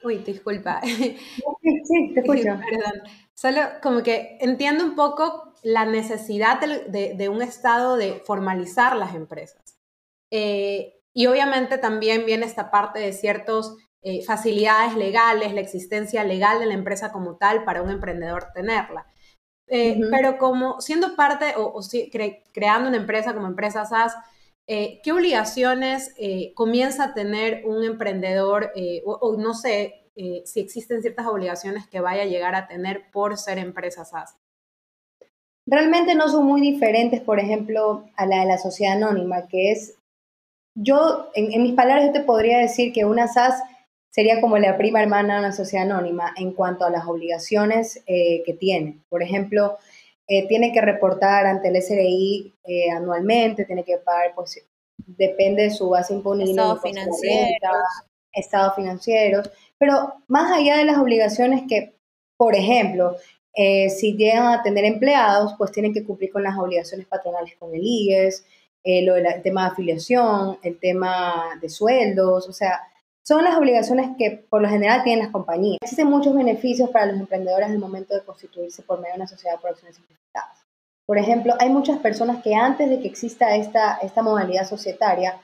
Uy, 0.02 0.18
disculpa. 0.18 0.80
Sí, 1.84 2.12
te 2.14 2.20
escucho. 2.20 2.42
Perdón. 2.70 3.02
Solo 3.34 3.60
como 3.82 4.02
que 4.02 4.38
entiendo 4.40 4.84
un 4.84 4.94
poco 4.94 5.52
la 5.62 5.86
necesidad 5.86 6.60
de, 6.60 7.28
un 7.28 7.42
Estado 7.42 7.96
de 7.96 8.22
formalizar 8.24 8.96
las 8.96 9.14
empresas. 9.14 9.78
Eh, 10.30 11.00
y 11.14 11.26
obviamente 11.26 11.78
también 11.78 12.26
viene 12.26 12.44
esta 12.44 12.70
parte 12.70 12.98
de 12.98 13.12
ciertas 13.12 13.74
eh, 14.02 14.22
facilidades 14.24 14.94
legales, 14.96 15.54
la 15.54 15.60
existencia 15.60 16.24
legal 16.24 16.60
de 16.60 16.66
la 16.66 16.74
empresa 16.74 17.12
como 17.12 17.36
tal 17.36 17.64
para 17.64 17.82
un 17.82 17.90
emprendedor 17.90 18.48
tenerla. 18.52 19.06
Eh, 19.68 19.98
pero 20.10 20.36
como 20.36 20.80
siendo 20.82 21.16
parte 21.16 21.54
o, 21.56 21.80
creando 22.52 22.88
una 22.88 22.98
empresa 22.98 23.32
como 23.32 23.46
empresa 23.46 23.86
SAS, 24.66 25.00
¿qué 25.02 25.12
obligaciones 25.12 26.14
comienza 26.54 27.04
a 27.04 27.14
tener 27.14 27.64
un 27.66 27.84
emprendedor 27.84 28.72
o, 29.04 29.36
no 29.36 29.54
sé 29.54 30.10
si 30.44 30.60
existen 30.60 31.02
ciertas 31.02 31.26
obligaciones 31.26 31.86
que 31.86 32.00
vaya 32.00 32.22
a 32.22 32.26
llegar 32.26 32.54
a 32.54 32.66
tener 32.66 33.10
por 33.10 33.36
ser 33.36 33.58
empresa 33.58 34.04
SAS? 34.04 34.36
realmente 35.66 36.14
no 36.14 36.28
son 36.28 36.46
muy 36.46 36.60
diferentes, 36.60 37.20
por 37.20 37.40
ejemplo, 37.40 38.04
a 38.16 38.26
la 38.26 38.40
de 38.40 38.46
la 38.46 38.58
sociedad 38.58 38.94
anónima, 38.94 39.48
que 39.48 39.72
es, 39.72 39.96
yo, 40.74 41.30
en, 41.34 41.62
mis 41.62 41.74
palabras, 41.74 42.06
yo 42.06 42.12
te 42.12 42.20
podría 42.20 42.58
decir 42.58 42.92
que 42.92 43.04
una 43.04 43.28
SAS 43.28 43.62
sería 44.10 44.40
como 44.40 44.58
la 44.58 44.76
prima 44.76 45.02
hermana 45.02 45.34
de 45.34 45.40
una 45.40 45.52
sociedad 45.52 45.90
anónima 45.90 46.32
en 46.36 46.52
cuanto 46.52 46.84
a 46.84 46.90
las 46.90 47.06
obligaciones 47.06 48.02
eh, 48.06 48.42
que 48.44 48.52
tiene. 48.52 48.98
Por 49.08 49.22
ejemplo, 49.22 49.78
eh, 50.26 50.46
tiene 50.48 50.72
que 50.72 50.80
reportar 50.80 51.46
ante 51.46 51.68
el 51.68 51.82
SRI 51.82 52.54
eh, 52.64 52.90
anualmente, 52.90 53.64
tiene 53.64 53.84
que 53.84 53.98
pagar, 53.98 54.32
pues, 54.34 54.64
depende 54.96 55.64
de 55.64 55.70
su 55.70 55.90
base 55.90 56.14
imponible. 56.14 56.52
Estado 56.52 56.80
financiero. 56.80 57.70
Estados 58.32 58.74
financieros. 58.74 59.50
Pero 59.78 60.14
más 60.28 60.50
allá 60.52 60.78
de 60.78 60.84
las 60.84 60.98
obligaciones 60.98 61.62
que, 61.68 61.94
por 62.36 62.54
ejemplo, 62.54 63.16
eh, 63.54 63.88
si 63.90 64.16
llegan 64.16 64.46
a 64.46 64.62
tener 64.62 64.84
empleados, 64.84 65.54
pues 65.56 65.70
tienen 65.70 65.94
que 65.94 66.04
cumplir 66.04 66.32
con 66.32 66.42
las 66.42 66.58
obligaciones 66.58 67.06
patronales 67.06 67.54
con 67.56 67.72
el 67.74 67.82
IES, 67.82 68.44
eh, 68.82 69.02
lo 69.02 69.14
del 69.14 69.42
tema 69.42 69.66
de 69.66 69.72
afiliación, 69.72 70.58
el 70.62 70.78
tema 70.78 71.58
de 71.60 71.68
sueldos, 71.68 72.48
o 72.48 72.52
sea, 72.52 72.80
son 73.26 73.42
las 73.42 73.56
obligaciones 73.56 74.10
que 74.18 74.44
por 74.50 74.60
lo 74.60 74.68
general 74.68 75.02
tienen 75.02 75.24
las 75.24 75.32
compañías. 75.32 75.78
Existen 75.82 76.08
muchos 76.08 76.34
beneficios 76.34 76.90
para 76.90 77.06
los 77.06 77.16
emprendedores 77.16 77.68
en 77.68 77.74
el 77.74 77.80
momento 77.80 78.14
de 78.14 78.22
constituirse 78.22 78.82
por 78.82 78.98
medio 78.98 79.14
de 79.14 79.20
una 79.20 79.26
sociedad 79.26 79.58
por 79.60 79.70
acciones 79.70 79.96
simplificadas. 79.96 80.64
Por 81.06 81.18
ejemplo, 81.18 81.54
hay 81.58 81.70
muchas 81.70 81.98
personas 81.98 82.42
que 82.42 82.54
antes 82.54 82.88
de 82.88 83.00
que 83.00 83.08
exista 83.08 83.56
esta, 83.56 83.98
esta 84.02 84.22
modalidad 84.22 84.66
societaria, 84.66 85.40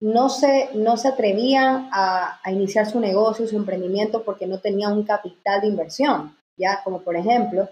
no 0.00 0.28
se, 0.28 0.70
no 0.74 0.96
se 0.96 1.08
atrevían 1.08 1.88
a, 1.92 2.40
a 2.42 2.52
iniciar 2.52 2.86
su 2.86 3.00
negocio, 3.00 3.48
su 3.48 3.56
emprendimiento, 3.56 4.22
porque 4.22 4.46
no 4.46 4.58
tenían 4.58 4.92
un 4.92 5.02
capital 5.02 5.60
de 5.60 5.66
inversión. 5.66 6.36
Ya, 6.56 6.82
como 6.84 7.00
por 7.00 7.16
ejemplo, 7.16 7.68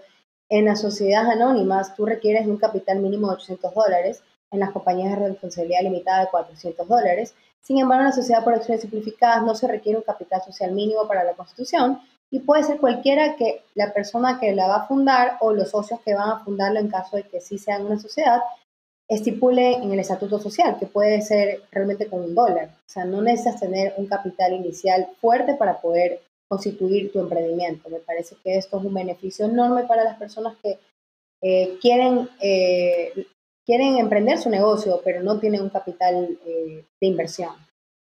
en 0.49 0.65
las 0.65 0.81
sociedades 0.81 1.29
anónimas 1.29 1.95
tú 1.95 2.05
requieres 2.05 2.47
un 2.47 2.57
capital 2.57 2.99
mínimo 2.99 3.27
de 3.27 3.35
800 3.35 3.73
dólares, 3.73 4.23
en 4.51 4.59
las 4.59 4.71
compañías 4.71 5.11
de 5.11 5.27
responsabilidad 5.27 5.81
limitada 5.81 6.21
de 6.21 6.31
400 6.31 6.87
dólares. 6.87 7.33
Sin 7.61 7.79
embargo, 7.79 8.03
en 8.03 8.09
la 8.09 8.15
sociedad 8.15 8.43
por 8.43 8.53
acciones 8.53 8.81
simplificadas 8.81 9.43
no 9.43 9.55
se 9.55 9.67
requiere 9.67 9.97
un 9.97 10.03
capital 10.03 10.41
social 10.41 10.71
mínimo 10.71 11.07
para 11.07 11.23
la 11.23 11.33
constitución 11.33 11.99
y 12.29 12.39
puede 12.39 12.63
ser 12.63 12.77
cualquiera 12.77 13.35
que 13.35 13.63
la 13.75 13.93
persona 13.93 14.39
que 14.39 14.53
la 14.53 14.67
va 14.67 14.75
a 14.77 14.87
fundar 14.87 15.37
o 15.39 15.53
los 15.53 15.71
socios 15.71 15.99
que 16.01 16.15
van 16.15 16.29
a 16.29 16.43
fundarlo 16.43 16.79
en 16.79 16.89
caso 16.89 17.17
de 17.17 17.23
que 17.23 17.41
sí 17.41 17.57
sean 17.57 17.85
una 17.85 17.99
sociedad 17.99 18.41
estipule 19.09 19.73
en 19.73 19.91
el 19.93 19.99
estatuto 19.99 20.37
social, 20.37 20.77
que 20.77 20.85
puede 20.85 21.21
ser 21.21 21.61
realmente 21.71 22.07
con 22.07 22.21
un 22.23 22.35
dólar. 22.35 22.69
O 22.85 22.89
sea, 22.89 23.05
no 23.05 23.21
necesitas 23.21 23.61
tener 23.61 23.93
un 23.97 24.07
capital 24.07 24.53
inicial 24.53 25.07
fuerte 25.21 25.55
para 25.55 25.79
poder 25.79 26.19
constituir 26.49 27.11
tu 27.11 27.19
emprendimiento. 27.19 27.89
Me 27.89 27.99
parece 27.99 28.35
que 28.43 28.57
esto 28.57 28.77
es 28.77 28.85
un 28.85 28.93
beneficio 28.93 29.45
enorme 29.45 29.83
para 29.83 30.03
las 30.03 30.17
personas 30.17 30.55
que 30.61 30.79
eh, 31.41 31.77
quieren, 31.81 32.29
eh, 32.41 33.25
quieren 33.67 33.97
emprender 33.97 34.39
su 34.39 34.49
negocio, 34.49 35.01
pero 35.03 35.21
no 35.21 35.39
tienen 35.39 35.61
un 35.61 35.69
capital 35.69 36.39
eh, 36.45 36.85
de 36.99 37.07
inversión. 37.07 37.51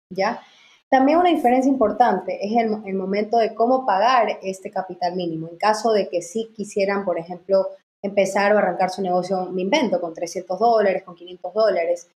¿ya? 0.09 0.41
También 0.89 1.19
una 1.19 1.29
diferencia 1.29 1.69
importante 1.69 2.39
es 2.41 2.51
el, 2.57 2.93
momento 2.95 3.37
de 3.37 3.53
cómo 3.53 3.85
pagar 3.85 4.39
este 4.41 4.71
capital 4.71 5.15
mínimo. 5.15 5.49
En 5.49 5.57
caso 5.57 5.91
de 5.91 6.09
que 6.09 6.21
sí 6.21 6.51
quisieran, 6.55 7.05
por 7.05 7.19
ejemplo, 7.19 7.67
empezar 8.01 8.53
o 8.53 8.57
arrancar 8.57 8.89
su 8.89 9.01
negocio, 9.01 9.45
me 9.51 9.61
invento, 9.61 10.01
con 10.01 10.13
300 10.13 10.57
dólares, 10.57 11.03
con 11.03 11.15
500 11.15 11.53
dólares, 11.53 12.09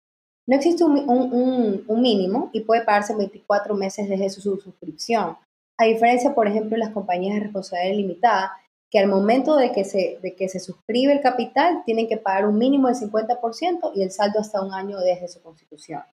no 0.46 0.56
existe 0.56 0.84
un, 0.84 1.84
mínimo 1.88 2.50
y 2.52 2.60
puede 2.60 2.84
pagarse 2.84 3.14
24 3.16 3.74
meses 3.74 4.08
desde 4.08 4.30
su 4.30 4.58
suscripción. 4.58 5.36
A 5.78 5.84
diferencia, 5.84 6.34
por 6.34 6.46
ejemplo, 6.46 6.70
de 6.70 6.78
las 6.78 6.90
compañías 6.90 7.34
de 7.34 7.44
responsabilidad 7.44 7.96
limitada, 7.96 8.52
que 8.94 9.00
al 9.00 9.08
momento 9.08 9.56
de 9.56 9.72
que, 9.72 9.82
se, 9.82 10.20
de 10.22 10.36
que 10.36 10.48
se 10.48 10.60
suscribe 10.60 11.12
el 11.12 11.20
capital, 11.20 11.82
tienen 11.84 12.06
que 12.06 12.16
pagar 12.16 12.46
un 12.46 12.56
mínimo 12.56 12.86
del 12.86 12.96
50% 12.96 13.90
y 13.92 14.04
el 14.04 14.12
saldo 14.12 14.38
hasta 14.38 14.62
un 14.62 14.72
año 14.72 15.00
desde 15.00 15.26
su 15.26 15.42
constitución. 15.42 16.04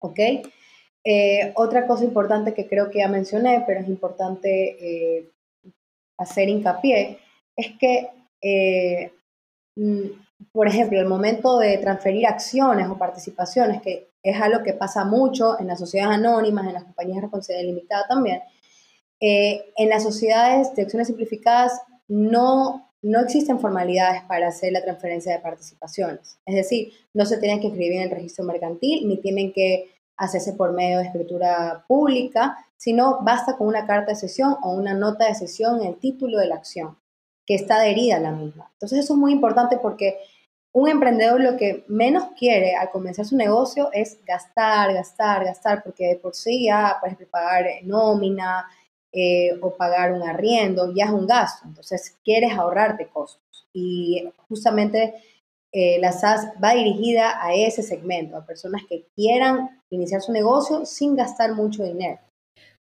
¿Ok? 0.00 0.18
Eh, 1.04 1.52
otra 1.56 1.86
cosa 1.86 2.04
importante 2.04 2.54
que 2.54 2.66
creo 2.66 2.90
que 2.90 3.00
ya 3.00 3.08
mencioné, 3.08 3.64
pero 3.66 3.80
es 3.80 3.88
importante 3.88 4.78
eh, 4.80 5.30
hacer 6.16 6.48
hincapié, 6.48 7.18
es 7.54 7.72
que, 7.78 8.08
eh, 8.40 9.12
mm, 9.76 10.06
por 10.52 10.66
ejemplo, 10.68 10.98
el 10.98 11.06
momento 11.06 11.58
de 11.58 11.76
transferir 11.76 12.26
acciones 12.26 12.88
o 12.88 12.96
participaciones, 12.96 13.82
que 13.82 14.08
es 14.22 14.40
algo 14.40 14.62
que 14.62 14.72
pasa 14.72 15.04
mucho 15.04 15.60
en 15.60 15.66
las 15.66 15.80
sociedades 15.80 16.16
anónimas, 16.16 16.66
en 16.66 16.72
las 16.72 16.84
compañías 16.84 17.16
de 17.16 17.20
responsabilidad 17.20 17.66
limitada 17.66 18.06
también, 18.08 18.40
eh, 19.20 19.72
en 19.76 19.88
las 19.88 20.02
sociedades 20.02 20.74
de 20.74 20.82
acciones 20.82 21.08
simplificadas 21.08 21.80
no, 22.08 22.90
no 23.02 23.20
existen 23.20 23.60
formalidades 23.60 24.22
para 24.24 24.48
hacer 24.48 24.72
la 24.72 24.82
transferencia 24.82 25.32
de 25.32 25.40
participaciones. 25.40 26.38
Es 26.44 26.54
decir, 26.54 26.92
no 27.12 27.24
se 27.24 27.38
tienen 27.38 27.60
que 27.60 27.68
escribir 27.68 27.94
en 27.94 28.02
el 28.02 28.10
registro 28.10 28.44
mercantil 28.44 29.08
ni 29.08 29.18
tienen 29.18 29.52
que 29.52 29.90
hacerse 30.16 30.52
por 30.52 30.72
medio 30.72 30.98
de 30.98 31.04
escritura 31.04 31.84
pública, 31.88 32.56
sino 32.76 33.20
basta 33.22 33.56
con 33.56 33.66
una 33.66 33.86
carta 33.86 34.12
de 34.12 34.16
sesión 34.16 34.56
o 34.62 34.72
una 34.72 34.94
nota 34.94 35.26
de 35.26 35.34
sesión 35.34 35.80
en 35.80 35.88
el 35.88 35.96
título 35.98 36.38
de 36.38 36.46
la 36.46 36.56
acción, 36.56 36.98
que 37.46 37.54
está 37.54 37.76
adherida 37.76 38.16
a 38.16 38.20
la 38.20 38.32
misma. 38.32 38.70
Entonces 38.74 39.00
eso 39.00 39.14
es 39.14 39.18
muy 39.18 39.32
importante 39.32 39.78
porque 39.78 40.18
un 40.72 40.88
emprendedor 40.88 41.40
lo 41.40 41.56
que 41.56 41.84
menos 41.86 42.24
quiere 42.36 42.74
al 42.74 42.90
comenzar 42.90 43.24
su 43.24 43.36
negocio 43.36 43.90
es 43.92 44.18
gastar, 44.24 44.92
gastar, 44.92 45.44
gastar, 45.44 45.84
porque 45.84 46.08
de 46.08 46.16
por 46.16 46.34
sí 46.34 46.64
ya, 46.66 46.96
por 47.00 47.08
ejemplo, 47.08 47.28
pagar 47.30 47.64
nómina, 47.84 48.66
eh, 49.16 49.56
o 49.62 49.76
pagar 49.76 50.12
un 50.12 50.22
arriendo, 50.22 50.92
ya 50.92 51.04
es 51.04 51.10
un 51.12 51.26
gasto. 51.26 51.68
Entonces, 51.68 52.18
quieres 52.24 52.52
ahorrarte 52.52 53.06
costos. 53.06 53.68
Y 53.72 54.28
justamente 54.48 55.14
eh, 55.76 55.98
la 56.00 56.12
SAS 56.12 56.48
va 56.62 56.74
dirigida 56.74 57.44
a 57.44 57.54
ese 57.54 57.82
segmento, 57.82 58.36
a 58.36 58.44
personas 58.44 58.82
que 58.88 59.06
quieran 59.14 59.82
iniciar 59.90 60.20
su 60.20 60.32
negocio 60.32 60.84
sin 60.84 61.16
gastar 61.16 61.54
mucho 61.54 61.84
dinero. 61.84 62.18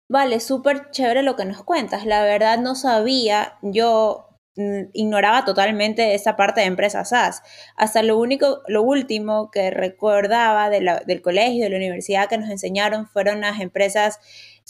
Vale, 0.09 0.41
súper 0.41 0.91
chévere 0.91 1.23
lo 1.23 1.38
que 1.38 1.45
nos 1.45 1.63
cuentas. 1.63 2.05
La 2.05 2.21
verdad 2.23 2.59
no 2.59 2.75
sabía, 2.75 3.57
yo 3.61 4.27
mm, 4.57 4.89
ignoraba 4.91 5.45
totalmente 5.45 6.15
esa 6.15 6.35
parte 6.35 6.59
de 6.61 6.67
empresas 6.67 7.09
SaaS. 7.09 7.43
Hasta 7.77 8.03
lo 8.03 8.17
único, 8.17 8.61
lo 8.67 8.83
último 8.83 9.51
que 9.51 9.71
recordaba 9.71 10.69
del 10.69 11.21
colegio, 11.21 11.63
de 11.63 11.69
la 11.69 11.77
universidad 11.77 12.27
que 12.27 12.38
nos 12.38 12.50
enseñaron 12.50 13.07
fueron 13.07 13.39
las 13.39 13.61
empresas 13.61 14.19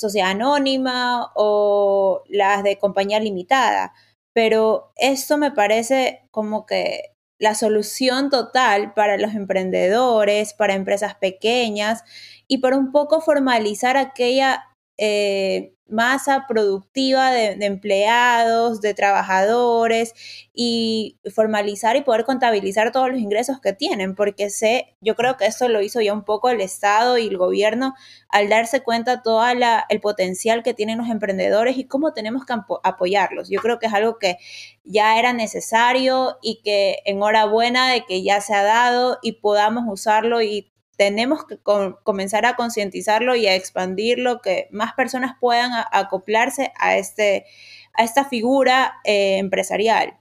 sociedad 0.02 0.32
anónima 0.32 1.32
o 1.36 2.24
las 2.28 2.64
de 2.64 2.78
compañía 2.78 3.20
limitada. 3.20 3.94
Pero 4.34 4.92
esto 4.98 5.38
me 5.38 5.52
parece 5.52 6.28
como 6.32 6.66
que 6.66 7.12
la 7.40 7.56
solución 7.56 8.30
total 8.30 8.94
para 8.94 9.18
los 9.18 9.34
emprendedores, 9.34 10.54
para 10.54 10.76
empresas 10.76 11.16
pequeñas 11.16 12.04
y 12.48 12.60
para 12.60 12.78
un 12.78 12.92
poco 12.92 13.22
formalizar 13.22 13.98
aquella 13.98 14.71
eh, 15.04 15.74
masa 15.88 16.46
productiva 16.48 17.32
de, 17.32 17.58
empleados, 17.66 18.82
de 18.82 18.94
trabajadores 18.94 20.14
y 20.54 21.18
formalizar 21.34 21.96
y 21.96 22.02
poder 22.02 22.24
contabilizar 22.24 22.92
todos 22.92 23.10
los 23.10 23.20
ingresos 23.20 23.60
que 23.60 23.74
tienen, 23.74 24.14
porque 24.14 24.52
sé, 24.52 24.96
yo 25.02 25.16
creo 25.16 25.38
que 25.38 25.48
eso 25.48 25.68
lo 25.70 25.82
hizo 25.82 26.00
ya 26.00 26.14
un 26.14 26.24
poco 26.24 26.50
el 26.50 26.62
Estado 26.62 27.18
y 27.18 27.28
el 27.28 27.38
gobierno 27.38 27.96
al 28.30 28.48
darse 28.48 28.82
cuenta 28.84 29.24
todo 29.24 29.44
el 29.90 30.02
potencial 30.02 30.62
que 30.62 30.76
tienen 30.76 31.00
los 31.00 31.10
emprendedores 31.10 31.78
y 31.78 31.86
cómo 31.86 32.14
tenemos 32.14 32.46
que 32.46 32.54
apoyarlos. 32.84 33.50
Yo 33.50 33.60
creo 33.60 33.80
que 33.80 33.88
es 33.88 33.94
algo 33.94 34.20
que 34.20 34.38
ya 34.84 35.18
era 35.18 35.34
necesario 35.34 36.38
y 36.44 36.62
que 36.64 37.00
enhorabuena 37.06 37.92
de 37.92 38.06
que 38.06 38.22
ya 38.22 38.40
se 38.40 38.54
ha 38.54 38.64
dado 38.64 39.18
y 39.24 39.34
podamos 39.34 39.84
usarlo 39.88 40.44
y 40.44 40.71
tenemos 41.02 41.46
que 41.46 41.58
comenzar 42.04 42.46
a 42.46 42.56
concientizarlo 42.56 43.36
y 43.36 43.48
a 43.48 43.56
expandirlo, 43.56 44.40
que 44.40 44.68
más 44.70 44.94
personas 44.94 45.36
puedan 45.40 45.72
acoplarse 45.92 46.74
a, 46.78 46.96
este, 46.96 47.48
a 47.96 48.04
esta 48.04 48.24
figura 48.24 49.00
eh, 49.04 49.40
empresarial. 49.40 50.20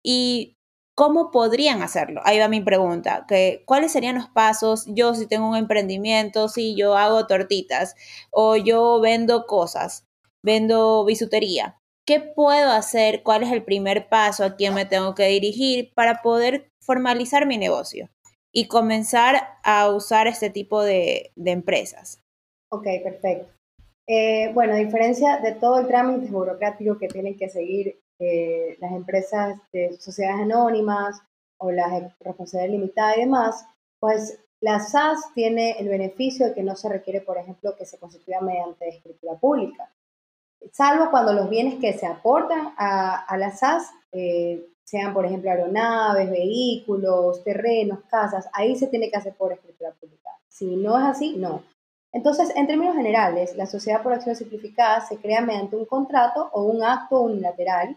¿Y 0.00 0.58
cómo 0.94 1.32
podrían 1.32 1.82
hacerlo? 1.82 2.20
Ahí 2.24 2.38
va 2.38 2.46
mi 2.46 2.60
pregunta, 2.60 3.24
que, 3.26 3.64
¿cuáles 3.66 3.90
serían 3.90 4.14
los 4.14 4.28
pasos? 4.28 4.84
Yo 4.86 5.12
si 5.16 5.26
tengo 5.26 5.48
un 5.48 5.56
emprendimiento, 5.56 6.48
si 6.48 6.76
yo 6.76 6.96
hago 6.96 7.26
tortitas 7.26 7.96
o 8.30 8.54
yo 8.54 9.00
vendo 9.00 9.46
cosas, 9.48 10.06
vendo 10.44 11.04
bisutería. 11.04 11.80
¿Qué 12.06 12.20
puedo 12.20 12.70
hacer? 12.70 13.24
¿Cuál 13.24 13.42
es 13.42 13.50
el 13.50 13.64
primer 13.64 14.08
paso? 14.08 14.44
¿A 14.44 14.54
quién 14.54 14.72
me 14.74 14.84
tengo 14.86 15.16
que 15.16 15.26
dirigir 15.26 15.92
para 15.94 16.22
poder 16.22 16.70
formalizar 16.80 17.44
mi 17.44 17.58
negocio? 17.58 18.08
Y 18.52 18.68
comenzar 18.68 19.58
a 19.64 19.88
usar 19.90 20.26
este 20.26 20.50
tipo 20.50 20.82
de, 20.82 21.32
empresas. 21.36 22.22
Ok, 22.70 22.84
perfecto. 23.02 23.50
Eh, 24.06 24.50
bueno, 24.52 24.74
a 24.74 24.76
diferencia 24.76 25.38
de 25.38 25.52
todo 25.52 25.78
el 25.78 25.86
trámite 25.86 26.30
burocrático 26.30 26.98
que 26.98 27.08
tienen 27.08 27.36
que 27.36 27.48
seguir 27.48 28.00
eh, 28.18 28.76
las 28.80 28.92
empresas 28.92 29.58
de 29.72 29.96
sociedades 29.98 30.42
anónimas 30.42 31.22
o 31.58 31.70
las 31.70 32.16
responsabilidad 32.20 32.72
limitada 32.72 33.16
y 33.16 33.20
demás, 33.20 33.64
pues 33.98 34.38
la 34.60 34.80
SAS 34.80 35.32
tiene 35.34 35.78
el 35.78 35.88
beneficio 35.88 36.46
de 36.46 36.54
que 36.54 36.62
no 36.62 36.76
se 36.76 36.88
requiere, 36.88 37.20
por 37.20 37.38
ejemplo, 37.38 37.74
que 37.76 37.86
se 37.86 37.98
constituya 37.98 38.40
mediante 38.40 38.88
escritura 38.88 39.34
pública, 39.38 39.92
salvo 40.72 41.10
cuando 41.10 41.32
los 41.32 41.48
bienes 41.48 41.80
que 41.80 41.92
se 41.92 42.06
aportan 42.06 42.74
a, 42.76 43.24
a 43.24 43.36
la 43.36 43.50
SAS 43.50 43.90
eh, 44.12 44.64
sean, 44.84 45.14
por 45.14 45.24
ejemplo, 45.24 45.50
aeronaves, 45.50 46.30
vehículos, 46.30 47.42
terrenos, 47.44 48.00
casas, 48.10 48.48
ahí 48.52 48.76
se 48.76 48.88
tiene 48.88 49.10
que 49.10 49.16
hacer 49.16 49.34
por 49.34 49.52
escritura 49.52 49.92
pública. 49.92 50.30
Si 50.48 50.76
no 50.76 50.98
es 50.98 51.04
así, 51.04 51.36
no. 51.36 51.62
Entonces, 52.12 52.52
en 52.56 52.66
términos 52.66 52.94
generales, 52.94 53.56
la 53.56 53.66
sociedad 53.66 54.02
por 54.02 54.12
acción 54.12 54.36
simplificada 54.36 55.00
se 55.00 55.16
crea 55.16 55.40
mediante 55.40 55.76
un 55.76 55.86
contrato 55.86 56.50
o 56.52 56.64
un 56.64 56.82
acto 56.82 57.22
unilateral 57.22 57.96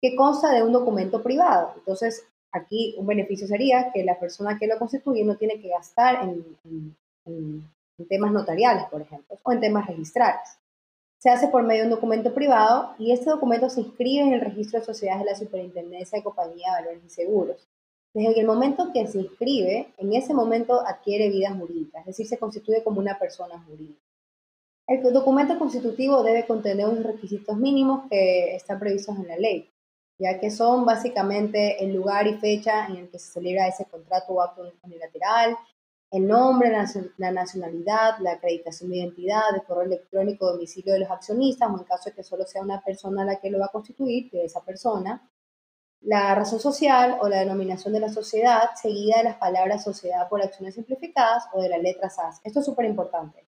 que 0.00 0.16
consta 0.16 0.52
de 0.52 0.62
un 0.62 0.72
documento 0.72 1.22
privado. 1.22 1.72
Entonces, 1.76 2.26
aquí 2.52 2.94
un 2.98 3.06
beneficio 3.06 3.46
sería 3.46 3.92
que 3.92 4.04
la 4.04 4.18
persona 4.18 4.58
que 4.58 4.66
lo 4.66 4.78
constituye 4.78 5.24
no 5.24 5.36
tiene 5.36 5.60
que 5.60 5.68
gastar 5.68 6.24
en, 6.24 7.66
temas 8.08 8.32
notariales, 8.32 8.84
por 8.90 9.00
ejemplo, 9.00 9.38
o 9.42 9.52
en 9.52 9.60
temas 9.60 9.86
registrales. 9.86 10.58
Se 11.24 11.30
hace 11.30 11.48
por 11.48 11.62
medio 11.62 11.84
de 11.84 11.86
un 11.86 11.94
documento 11.94 12.34
privado 12.34 12.94
y 12.98 13.10
este 13.10 13.30
documento 13.30 13.70
se 13.70 13.80
inscribe 13.80 14.24
en 14.24 14.34
el 14.34 14.42
registro 14.42 14.78
de 14.78 14.84
sociedades 14.84 15.24
de 15.24 15.30
la 15.30 15.38
Superintendencia 15.38 16.18
de 16.18 16.22
Compañía 16.22 16.66
de 16.72 16.82
Valores 16.82 17.02
y 17.02 17.08
Seguros. 17.08 17.66
Desde 18.12 18.40
el 18.40 18.46
momento 18.46 18.92
que 18.92 19.06
se 19.06 19.20
inscribe, 19.20 19.88
en 19.96 20.12
ese 20.12 20.34
momento 20.34 20.86
adquiere 20.86 21.30
vida 21.30 21.54
jurídica, 21.58 22.00
es 22.00 22.04
decir, 22.08 22.26
se 22.26 22.36
constituye 22.36 22.84
como 22.84 23.00
una 23.00 23.18
persona 23.18 23.58
jurídica. 23.66 24.02
El 24.86 25.14
documento 25.14 25.58
constitutivo 25.58 26.22
debe 26.22 26.46
contener 26.46 26.86
unos 26.86 27.04
requisitos 27.04 27.56
mínimos 27.56 28.02
que 28.10 28.54
están 28.54 28.78
previstos 28.78 29.16
en 29.16 29.28
la 29.28 29.38
ley, 29.38 29.70
ya 30.18 30.38
que 30.38 30.50
son 30.50 30.84
básicamente 30.84 31.82
el 31.82 31.94
lugar 31.94 32.26
y 32.26 32.34
fecha 32.34 32.84
en 32.84 32.96
el 32.96 33.08
que 33.08 33.18
se 33.18 33.32
celebra 33.32 33.66
ese 33.66 33.86
contrato 33.86 34.34
o 34.34 34.42
acto 34.42 34.70
unilateral, 34.82 35.56
el 36.14 36.28
nombre, 36.28 36.70
la 37.16 37.32
nacionalidad, 37.32 38.18
la 38.20 38.34
acreditación 38.34 38.88
de 38.88 38.98
identidad, 38.98 39.52
el 39.52 39.64
correo 39.64 39.82
electrónico, 39.82 40.52
domicilio 40.52 40.92
de 40.92 41.00
los 41.00 41.10
accionistas, 41.10 41.68
o 41.68 41.76
en 41.76 41.82
caso 41.82 42.08
de 42.08 42.14
que 42.14 42.22
solo 42.22 42.46
sea 42.46 42.62
una 42.62 42.80
persona 42.84 43.24
la 43.24 43.40
que 43.40 43.50
lo 43.50 43.58
va 43.58 43.66
a 43.66 43.72
constituir, 43.72 44.30
que 44.30 44.44
esa 44.44 44.64
persona, 44.64 45.28
la 46.02 46.32
razón 46.36 46.60
social 46.60 47.18
o 47.20 47.28
la 47.28 47.40
denominación 47.40 47.92
de 47.94 47.98
la 47.98 48.10
sociedad, 48.10 48.70
seguida 48.80 49.16
de 49.18 49.24
las 49.24 49.38
palabras 49.38 49.82
sociedad 49.82 50.28
por 50.28 50.40
acciones 50.40 50.76
simplificadas 50.76 51.46
o 51.52 51.60
de 51.60 51.68
la 51.68 51.78
letra 51.78 52.08
SAS. 52.08 52.40
Esto 52.44 52.60
es 52.60 52.66
súper 52.66 52.86
importante. 52.86 53.48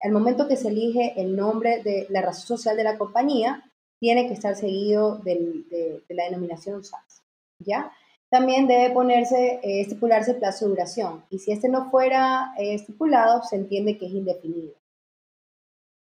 Al 0.00 0.12
momento 0.12 0.48
que 0.48 0.56
se 0.56 0.68
elige 0.68 1.20
el 1.20 1.36
nombre 1.36 1.82
de 1.82 2.06
la 2.08 2.22
razón 2.22 2.46
social 2.46 2.78
de 2.78 2.84
la 2.84 2.96
compañía, 2.96 3.62
tiene 4.00 4.26
que 4.26 4.32
estar 4.32 4.56
seguido 4.56 5.16
de, 5.18 6.02
la 6.08 6.24
denominación 6.24 6.82
SAS. 6.82 7.22
¿Ya? 7.58 7.92
También 8.30 8.66
debe 8.66 8.92
ponerse, 8.92 9.60
eh, 9.62 9.80
estipularse 9.80 10.34
plazo 10.34 10.64
de 10.64 10.70
duración. 10.70 11.24
Y 11.30 11.38
si 11.38 11.52
este 11.52 11.68
no 11.68 11.90
fuera 11.90 12.52
eh, 12.58 12.74
estipulado, 12.74 13.42
se 13.42 13.56
entiende 13.56 13.98
que 13.98 14.06
es 14.06 14.12
indefinido. 14.12 14.74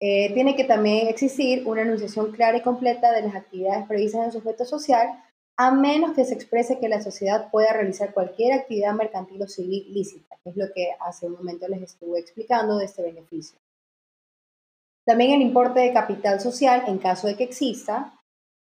Eh, 0.01 0.33
tiene 0.35 0.57
que 0.57 0.65
también 0.65 1.09
existir 1.09 1.67
una 1.67 1.83
enunciación 1.83 2.31
clara 2.33 2.59
y 2.59 2.63
completa 2.63 3.13
de 3.13 3.23
las 3.23 3.35
actividades 3.35 3.87
previstas 3.87 4.27
en 4.27 4.33
su 4.33 4.39
sujeto 4.39 4.65
social, 4.65 5.23
a 5.59 5.71
menos 5.71 6.15
que 6.15 6.25
se 6.25 6.35
exprese 6.35 6.79
que 6.79 6.89
la 6.89 7.03
sociedad 7.03 7.51
pueda 7.51 7.73
realizar 7.73 8.13
cualquier 8.13 8.53
actividad 8.53 8.93
mercantil 8.93 9.43
o 9.43 9.49
civil 9.49 9.87
lícita, 9.91 10.37
que 10.45 10.51
es 10.51 10.57
lo 10.57 10.67
que 10.75 10.91
hace 11.01 11.27
un 11.27 11.33
momento 11.33 11.67
les 11.69 11.83
estuve 11.83 12.19
explicando 12.19 12.77
de 12.77 12.85
este 12.85 13.03
beneficio. 13.03 13.59
También 15.07 15.33
el 15.33 15.41
importe 15.41 15.81
de 15.81 15.95
capital 15.95 16.41
social, 16.41 16.83
en 16.89 16.99
caso 16.99 17.27
de 17.27 17.37
que 17.37 17.45
exista, 17.45 18.16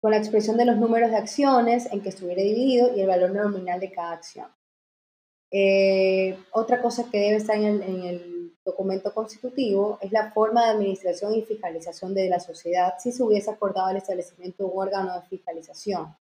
con 0.05 0.11
la 0.11 0.19
expresión 0.19 0.59
de 0.59 0.67
los 0.67 0.77
números 0.77 1.11
de 1.11 1.17
acciones 1.17 1.91
en 1.91 2.03
que 2.03 2.11
estuviera 2.11 2.43
dividido 2.43 2.95
y 2.95 3.01
el 3.01 3.07
valor 3.07 3.31
nominal 3.31 3.81
de 3.81 3.91
cada 3.91 4.13
acción. 4.13 4.49
Eh, 5.51 6.37
otra 6.53 6.83
cosa 6.83 7.09
que 7.11 7.19
debe 7.19 7.37
estar 7.37 7.57
en 7.57 7.83
el, 7.83 8.53
documento 8.67 9.15
constitutivo 9.15 9.99
es 10.03 10.13
la 10.13 10.31
forma 10.33 10.65
de 10.65 10.73
administración 10.73 11.35
y 11.35 11.43
fiscalización 11.43 12.13
de 12.13 12.29
la 12.29 12.39
sociedad 12.39 12.95
si 12.99 13.13
se 13.13 13.23
hubiese 13.23 13.51
acordado 13.51 13.91
el 13.91 13.97
establecimiento 13.97 14.65
de 14.65 14.71
un 14.71 14.79
órgano 14.79 15.15
de 15.15 15.27
fiscalización. 15.27 16.15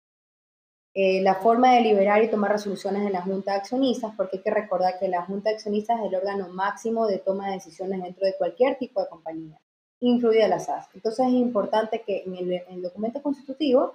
Eh, 0.95 1.21
la 1.21 1.35
forma 1.35 1.75
de 1.75 1.81
liberar 1.81 2.23
y 2.23 2.31
tomar 2.31 2.53
resoluciones 2.53 3.05
en 3.05 3.13
la 3.13 3.23
Junta 3.23 3.51
de 3.51 3.59
Accionistas, 3.59 4.15
porque 4.17 4.37
hay 4.37 4.43
que 4.45 4.51
recordar 4.53 5.01
que 5.01 5.09
la 5.09 5.23
Junta 5.23 5.51
de 5.51 5.57
Accionistas 5.57 5.99
es 5.99 6.07
el 6.07 6.15
órgano 6.15 6.49
máximo 6.51 7.09
de 7.09 7.19
toma 7.19 7.49
de 7.49 7.55
decisiones 7.55 8.01
dentro 8.01 8.27
de 8.27 8.37
cualquier 8.37 8.79
tipo 8.79 9.01
de 9.01 9.09
compañía 9.09 9.62
incluida 10.03 10.49
la 10.49 10.61
SAS. 10.61 10.89
Entonces 10.95 11.27
es 11.27 11.33
importante 11.33 12.03
que 12.03 12.25
en 12.27 12.37
el, 12.69 12.83
documento 12.83 13.23
constitutivo 13.23 13.95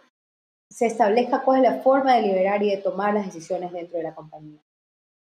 se 0.70 0.88
establezca 0.88 1.44
cuál 1.44 1.64
es 1.64 1.72
la 1.72 1.82
forma 1.82 2.16
de 2.16 2.24
liberar 2.24 2.64
y 2.64 2.72
de 2.72 2.78
tomar 2.78 3.14
las 3.14 3.26
decisiones 3.26 3.72
dentro 3.72 3.98
de 3.98 4.04
la 4.04 4.16
compañía. 4.16 4.60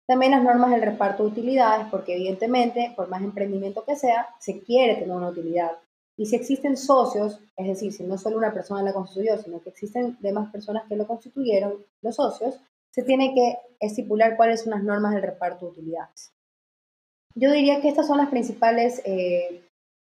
También 0.07 0.33
las 0.33 0.43
normas 0.43 0.71
del 0.73 0.83
reparto 0.83 1.23
de 1.23 1.31
utilidades, 1.31 1.87
porque 1.91 2.15
evidentemente, 2.15 2.93
por 2.97 3.09
más 3.09 3.23
emprendimiento 3.23 3.85
que 3.85 3.97
sea, 3.97 4.29
se 4.41 4.61
quiere 4.61 4.95
tener 4.95 5.17
una 5.17 5.31
utilidad. 5.31 5.73
Y 6.17 6.27
si 6.27 6.37
existen 6.37 6.77
socios, 6.77 7.41
es 7.57 7.67
decir, 7.67 7.93
si 7.93 8.03
no 8.03 8.19
solo 8.19 8.37
una 8.37 8.53
persona 8.53 8.83
la 8.83 8.93
constituyó, 8.93 9.39
sino 9.39 9.63
que 9.63 9.71
existen 9.71 10.19
demás 10.21 10.51
personas 10.51 10.85
que 10.89 10.97
lo 10.97 11.07
constituyeron, 11.07 11.85
los 12.03 12.17
socios, 12.17 12.61
se 12.91 13.03
tiene 13.03 13.33
que 13.35 13.59
estipular 13.81 14.37
cuáles 14.37 14.63
son 14.63 14.73
las 14.73 14.83
normas 14.83 15.15
del 15.15 15.23
reparto 15.23 15.67
de 15.67 15.73
utilidades. 15.73 16.33
Yo 17.35 17.51
diría 17.51 17.81
que 17.81 17.89
estas 17.89 18.07
son 18.07 18.19
las 18.19 18.29
principales 18.29 19.01
eh, 19.05 19.63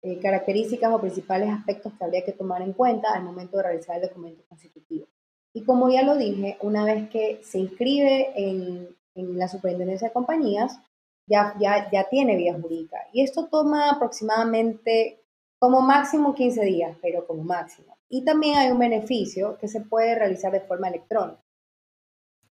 eh, 0.02 0.18
características 0.18 0.92
o 0.92 1.00
principales 1.00 1.50
aspectos 1.50 1.92
que 1.92 2.04
habría 2.04 2.24
que 2.24 2.32
tomar 2.32 2.60
en 2.60 2.72
cuenta 2.72 3.12
al 3.14 3.22
momento 3.22 3.56
de 3.56 3.62
realizar 3.62 3.96
el 3.96 4.02
documento 4.02 4.42
constitutivo. 4.48 5.06
Y 5.54 5.64
como 5.64 5.90
ya 5.90 6.02
lo 6.02 6.16
dije, 6.16 6.56
una 6.60 6.84
vez 6.84 7.08
que 7.08 7.40
se 7.44 7.58
inscribe 7.58 8.32
en, 8.34 8.88
en 9.14 9.38
la 9.38 9.48
superintendencia 9.48 10.08
de 10.08 10.14
compañías, 10.14 10.78
ya, 11.26 11.54
ya, 11.60 11.90
ya 11.90 12.08
tiene 12.08 12.36
vía 12.36 12.58
jurídica. 12.60 12.98
Y 13.12 13.22
esto 13.22 13.46
toma 13.46 13.90
aproximadamente 13.90 15.20
como 15.58 15.80
máximo 15.80 16.34
15 16.34 16.64
días, 16.64 16.96
pero 17.00 17.26
como 17.26 17.44
máximo. 17.44 17.96
Y 18.08 18.24
también 18.24 18.58
hay 18.58 18.70
un 18.72 18.78
beneficio 18.78 19.56
que 19.58 19.68
se 19.68 19.80
puede 19.80 20.14
realizar 20.16 20.50
de 20.50 20.60
forma 20.60 20.88
electrónica. 20.88 21.40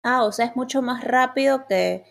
Ah, 0.04 0.24
o 0.24 0.32
sea, 0.32 0.46
es 0.46 0.56
mucho 0.56 0.82
más 0.82 1.04
rápido 1.04 1.66
que, 1.66 2.06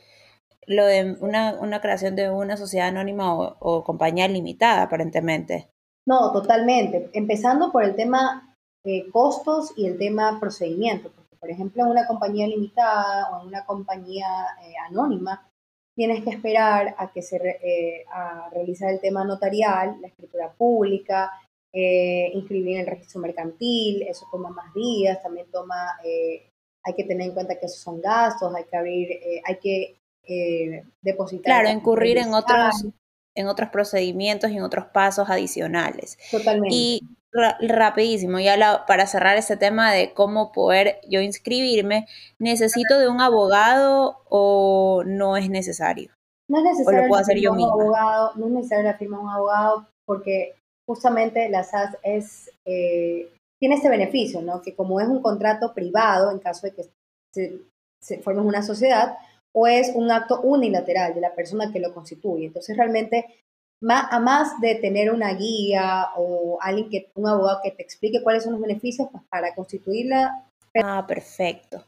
lo 0.67 0.85
de 0.85 1.17
una, 1.21 1.81
creación 1.81 2.17
de 2.17 2.31
una 2.31 2.57
sociedad 2.57 2.89
anónima 2.89 3.35
o, 3.35 3.85
compañía 3.85 4.29
limitada, 4.29 4.83
aparentemente. 4.83 5.69
No, 6.07 6.33
totalmente. 6.33 7.11
Empezando 7.13 7.71
por 7.71 7.85
el 7.85 7.95
tema 7.95 8.49
costos 9.13 9.73
y 9.77 9.87
el 9.87 9.99
tema 9.99 10.39
procedimiento. 10.41 11.11
Porque, 11.15 11.37
por 11.37 11.51
ejemplo, 11.51 11.85
en 11.85 11.91
una 11.91 12.07
compañía 12.07 12.47
limitada 12.47 13.31
o 13.31 13.43
en 13.43 13.49
una 13.49 13.65
compañía 13.65 14.27
eh, 14.63 14.75
anónima, 14.89 15.49
tienes 15.95 16.23
que 16.23 16.31
esperar 16.31 16.95
a 16.97 17.11
que 17.13 17.23
se 17.23 17.37
eh, 17.37 18.05
a 18.11 18.49
realizar 18.51 18.91
el 18.91 19.01
tema 19.01 19.25
notarial, 19.25 19.97
la 20.01 20.09
escritura 20.09 20.53
pública, 20.53 21.33
eh, 21.73 22.31
inscribir 22.35 22.77
en 22.77 22.81
el 22.81 22.87
registro 22.87 23.21
mercantil, 23.21 24.03
eso 24.03 24.27
toma 24.31 24.51
más 24.51 24.73
días, 24.75 25.23
también 25.23 25.51
toma, 25.51 25.99
hay 26.03 26.95
que 26.95 27.05
tener 27.05 27.29
en 27.29 27.35
cuenta 27.35 27.59
que 27.59 27.67
esos 27.67 27.81
son 27.81 28.01
gastos, 28.01 28.55
hay 28.55 28.65
que 28.65 28.77
abrir, 28.77 29.09
hay 29.45 29.59
que 29.59 29.97
eh, 30.29 30.85
depositar. 31.03 31.45
Claro, 31.45 31.71
incurrir 31.71 32.19
en 32.19 32.35
otros, 32.35 32.85
en 33.35 33.47
otros 33.47 33.71
procedimientos 33.71 34.51
y 34.51 34.57
en 34.57 34.63
otros 34.63 34.87
pasos 34.87 35.31
adicionales. 35.31 36.19
Totalmente. 36.31 36.69
Y 36.71 37.01
rapidísimo, 37.33 38.39
ya 38.41 38.85
para 38.87 39.07
cerrar 39.07 39.37
ese 39.37 39.57
tema 39.57 39.93
de 39.93 40.13
cómo 40.13 40.53
poder 40.53 41.01
yo 41.09 41.21
inscribirme, 41.21 42.07
¿necesito 42.39 42.99
de 42.99 43.09
un 43.09 43.21
abogado 43.21 44.23
o 44.29 45.03
no 45.07 45.37
es 45.37 45.51
necesario? 45.51 46.11
No 46.49 46.59
es 46.59 46.65
necesario. 46.65 47.03
lo 47.03 47.09
puedo 47.09 47.21
hacer 47.21 47.39
yo 47.39 47.53
misma. 47.53 47.73
Abogado, 47.73 48.33
no 48.37 48.47
es 48.47 48.53
necesario 48.53 48.85
la 48.85 48.99
firma 48.99 49.19
de 49.19 49.23
un 49.25 49.31
abogado 49.31 49.87
porque 50.07 50.55
justamente 50.87 51.49
la 51.51 51.65
SAS 51.65 51.97
es, 52.03 52.51
eh, 52.65 53.31
tiene 53.61 53.75
este 53.75 53.91
beneficio, 53.91 54.41
¿no? 54.41 54.63
Que 54.63 54.75
como 54.75 55.01
es 55.01 55.07
un 55.07 55.21
contrato 55.21 55.75
privado, 55.75 56.31
en 56.31 56.39
caso 56.39 56.67
de 56.67 56.75
que 56.75 56.83
se, 57.35 57.61
se 58.01 58.19
forme 58.21 58.41
una 58.41 58.63
sociedad, 58.63 59.19
o 59.53 59.67
es 59.67 59.93
un 59.95 60.11
acto 60.11 60.41
unilateral 60.41 61.15
de 61.15 61.21
la 61.21 61.35
persona 61.35 61.73
que 61.73 61.81
lo 61.81 61.93
constituye. 61.95 62.47
Entonces, 62.47 62.77
realmente, 62.77 63.25
a 63.91 64.21
más 64.21 64.61
de 64.61 64.75
tener 64.77 65.13
una 65.13 65.35
guía 65.35 66.09
o 66.17 66.59
alguien 66.61 66.91
que, 66.91 67.11
un 67.15 67.29
abogado 67.29 67.61
que 67.63 67.71
te 67.71 67.83
explique 67.83 68.23
cuáles 68.23 68.45
son 68.45 68.53
los 68.53 68.63
beneficios, 68.63 69.09
pues 69.11 69.23
para 69.29 69.55
constituirla. 69.55 70.45
Ah, 70.83 71.05
perfecto. 71.07 71.85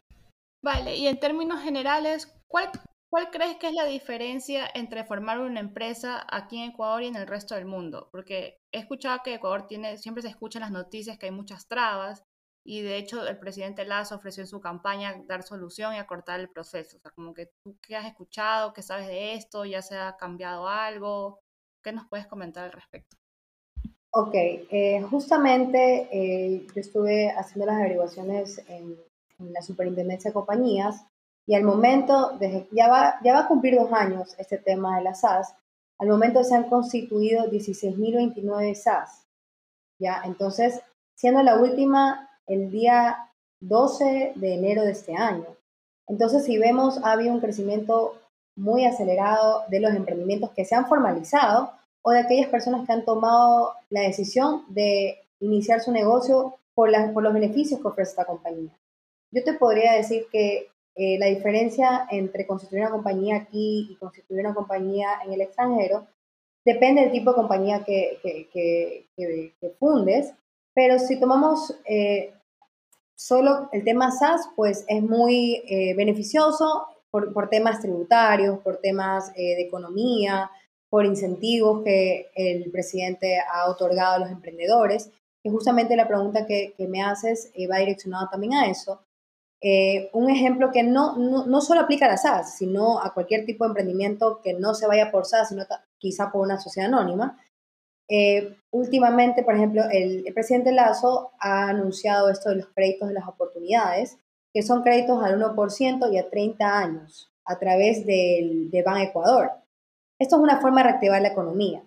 Vale, 0.63 0.97
y 0.97 1.07
en 1.07 1.19
términos 1.19 1.63
generales, 1.63 2.33
¿cuál, 2.47 2.71
¿cuál 3.11 3.31
crees 3.31 3.57
que 3.57 3.69
es 3.69 3.75
la 3.75 3.87
diferencia 3.87 4.69
entre 4.75 5.05
formar 5.05 5.41
una 5.41 5.61
empresa 5.61 6.27
aquí 6.31 6.63
en 6.63 6.71
Ecuador 6.71 7.03
y 7.03 7.07
en 7.07 7.17
el 7.17 7.27
resto 7.27 7.55
del 7.55 7.65
mundo? 7.65 8.09
Porque 8.13 8.59
he 8.73 8.79
escuchado 8.79 9.21
que 9.25 9.35
Ecuador 9.35 9.67
tiene, 9.67 9.97
siempre 9.97 10.23
se 10.23 10.29
escuchan 10.29 10.61
las 10.61 10.71
noticias 10.71 11.19
que 11.19 11.27
hay 11.27 11.33
muchas 11.33 11.67
trabas, 11.67 12.25
y 12.65 12.83
de 12.83 12.97
hecho 12.97 13.27
el 13.27 13.39
presidente 13.39 13.85
Lazo 13.85 14.17
ofreció 14.17 14.43
en 14.43 14.49
su 14.49 14.61
campaña 14.61 15.23
dar 15.27 15.43
solución 15.43 15.95
y 15.95 15.99
acortar 15.99 16.41
el 16.41 16.51
proceso. 16.51 16.97
O 16.97 17.01
sea, 17.01 17.11
como 17.11 17.33
que 17.33 17.51
tú 17.63 17.77
qué 17.81 17.97
has 17.97 18.07
escuchado, 18.07 18.73
qué 18.73 18.83
sabes 18.83 19.07
de 19.07 19.35
esto, 19.35 19.65
ya 19.65 19.83
se 19.83 19.97
ha 19.97 20.17
cambiado 20.17 20.69
algo, 20.69 21.41
¿qué 21.83 21.93
nos 21.93 22.07
puedes 22.09 22.27
comentar 22.27 22.65
al 22.65 22.73
respecto? 22.73 23.17
Ok, 24.13 24.35
eh, 24.35 25.03
justamente 25.09 26.09
eh, 26.11 26.67
yo 26.75 26.81
estuve 26.81 27.31
haciendo 27.31 27.67
las 27.67 27.77
averiguaciones 27.77 28.61
en, 28.69 28.97
la 29.39 29.63
superintendencia 29.63 30.31
de 30.31 30.35
compañías 30.35 31.07
y 31.47 31.55
al 31.55 31.63
momento, 31.63 32.37
desde, 32.39 32.69
ya, 32.73 32.89
va, 32.89 33.19
ya 33.25 33.33
va 33.33 33.41
a 33.41 33.49
cumplir 33.49 33.75
dos 33.75 33.91
años 33.91 34.35
este 34.37 34.59
tema 34.59 34.99
de 34.99 35.05
las 35.05 35.23
SAS, 35.23 35.55
al 35.99 36.09
momento 36.09 36.45
se 36.45 36.55
han 36.55 36.69
constituido 36.69 37.51
16.029 37.51 38.75
SAS. 38.75 39.27
¿ya? 39.99 40.21
Entonces, 40.25 40.83
siendo 41.15 41.43
la 41.43 41.57
última 41.57 42.30
el 42.53 42.71
día 42.71 43.31
12 43.61 44.33
de 44.35 44.55
enero 44.55 44.83
de 44.83 44.93
este 44.93 45.15
año. 45.15 45.47
Entonces, 46.09 46.45
si 46.45 46.59
vemos, 46.59 46.99
ha 47.05 47.13
habido 47.13 47.33
un 47.33 47.41
crecimiento 47.41 48.17
muy 48.57 48.85
acelerado 48.85 49.63
de 49.69 49.81
los 49.81 49.95
emprendimientos 49.95 50.51
que 50.51 50.65
se 50.65 50.75
han 50.75 50.87
formalizado 50.87 51.73
o 52.03 52.11
de 52.11 52.19
aquellas 52.19 52.49
personas 52.49 52.87
que 52.87 52.93
han 52.93 53.05
tomado 53.05 53.75
la 53.91 54.01
decisión 54.03 54.65
de 54.69 55.19
iniciar 55.41 55.81
su 55.81 55.93
negocio 55.93 56.57
por, 56.75 56.91
por 57.13 57.23
los 57.23 57.33
beneficios 57.33 57.81
que 57.81 57.89
ofrece 57.89 58.11
esta 58.11 58.25
compañía. 58.25 58.77
Yo 59.31 59.45
te 59.45 59.55
podría 59.55 59.93
decir 59.93 60.27
que 60.33 60.69
eh, 60.97 61.19
la 61.19 61.27
diferencia 61.27 62.07
entre 62.11 62.47
constituir 62.47 62.83
una 62.83 62.91
compañía 62.91 63.37
aquí 63.37 63.89
y 63.91 63.97
constituir 63.97 64.41
una 64.41 64.55
compañía 64.55 65.21
en 65.25 65.33
el 65.33 65.41
extranjero 65.41 66.07
depende 66.65 67.03
del 67.03 67.13
tipo 67.13 67.31
de 67.31 67.37
compañía 67.37 67.85
que, 67.85 68.19
que, 68.23 69.07
fundes, 69.79 70.35
pero 70.75 70.99
si 70.99 71.19
tomamos 71.19 71.75
eh, 71.85 72.35
solo 73.21 73.69
el 73.73 73.85
tema 73.85 74.11
SaaS, 74.11 74.49
pues 74.57 74.85
es 74.89 75.03
muy 75.03 75.63
eh, 75.69 75.95
beneficioso 75.95 76.87
por, 77.11 77.51
temas 77.51 77.81
tributarios, 77.81 78.61
por 78.61 78.79
temas 78.79 79.31
eh, 79.37 79.57
de 79.57 79.63
economía, 79.63 80.51
por 80.89 81.05
incentivos 81.05 81.85
que 81.85 82.31
el 82.35 82.71
presidente 82.71 83.39
ha 83.39 83.69
otorgado 83.69 84.15
a 84.15 84.19
los 84.21 84.31
emprendedores, 84.31 85.11
que 85.43 85.51
justamente 85.51 85.97
la 85.97 86.09
pregunta 86.09 86.47
que, 86.47 86.75
me 86.89 87.03
haces 87.03 87.53
va 87.71 87.79
direccionada 87.79 88.29
también 88.31 88.55
a 88.55 88.71
eso. 88.71 89.05
un 90.15 90.31
ejemplo 90.31 90.71
que 90.73 90.83
no, 90.83 91.17
no, 91.17 91.47
no, 91.47 91.61
solo 91.61 91.83
aplica 91.83 92.07
a 92.07 92.09
la 92.09 92.17
SaaS, 92.17 92.57
sino 92.57 93.01
a 93.01 93.13
cualquier 93.13 93.45
tipo 93.45 93.65
de 93.65 93.69
emprendimiento 93.69 94.41
que 94.43 94.55
no 94.55 94.75
se 94.75 94.87
vaya 94.87 95.11
por 95.11 95.27
SaaS, 95.27 95.51
sino 95.51 95.65
quizá 95.99 96.33
por 96.33 96.41
una 96.41 96.59
sociedad 96.59 96.89
anónima, 96.89 97.39
eh, 98.11 98.57
últimamente, 98.73 99.45
por 99.45 99.55
ejemplo, 99.55 99.85
el, 99.91 100.25
presidente 100.35 100.73
Lazo 100.73 101.31
ha 101.39 101.69
anunciado 101.69 102.29
esto 102.29 102.51
de 102.51 102.57
los 102.57 102.67
créditos 102.75 103.09
de 103.09 103.15
las 103.15 103.29
oportunidades, 103.29 104.19
que 104.53 104.63
son 104.63 104.83
créditos 104.83 105.23
al 105.23 105.41
1% 105.41 106.13
y 106.13 106.19
a 106.19 106.29
30 106.29 106.79
años 106.79 107.31
a 107.45 107.59
través 107.59 108.05
del, 108.05 108.69
de 108.69 108.83
Ban 108.83 108.99
Ecuador. 108.99 109.53
Esto 110.19 110.37
es 110.37 110.43
una 110.43 110.61
forma 110.61 110.83
de 110.83 110.89
reactivar 110.89 111.23
la 111.23 111.29
economía. 111.29 111.85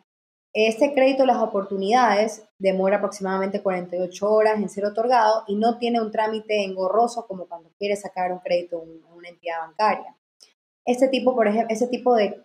Este 0.53 0.93
crédito 0.93 1.23
de 1.23 1.27
las 1.27 1.41
oportunidades 1.41 2.43
demora 2.57 2.97
aproximadamente 2.97 3.61
48 3.61 4.31
horas 4.31 4.59
en 4.59 4.69
ser 4.69 4.85
otorgado 4.85 5.43
y 5.47 5.55
no 5.55 5.77
tiene 5.77 5.99
un 5.99 6.11
trámite 6.11 6.63
engorroso 6.63 7.27
como 7.27 7.47
cuando 7.47 7.69
quiere 7.77 7.97
sacar 7.97 8.31
un 8.31 8.39
crédito 8.39 8.81
en 8.83 9.03
una 9.13 9.29
entidad 9.29 9.59
bancaria. 9.59 10.15
Este 10.85 11.07
tipo, 11.07 11.33
por 11.33 11.47
ejemplo, 11.47 11.73
ese 11.73 11.87
tipo 11.87 12.15
de, 12.15 12.43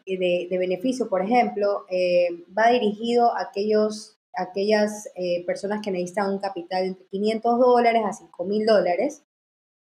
beneficio, 0.51 1.09
por 1.09 1.23
ejemplo, 1.23 1.85
eh, 1.91 2.45
va 2.57 2.71
dirigido 2.71 3.35
a 3.35 3.43
aquellos, 3.43 4.17
aquellas 4.35 5.09
eh, 5.17 5.45
personas 5.45 5.81
que 5.83 5.91
necesitan 5.91 6.33
un 6.33 6.39
capital 6.39 6.85
entre 6.85 7.07
500 7.07 7.59
dólares 7.59 8.03
a 8.05 8.13
5 8.13 8.45
mil 8.45 8.65
dólares. 8.65 9.25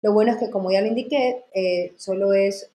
Lo 0.02 0.12
bueno 0.12 0.32
es 0.32 0.38
que, 0.38 0.50
como 0.50 0.70
ya 0.70 0.82
lo 0.82 0.86
indiqué, 0.86 1.44
eh, 1.54 1.94
solo 1.96 2.34
es 2.34 2.70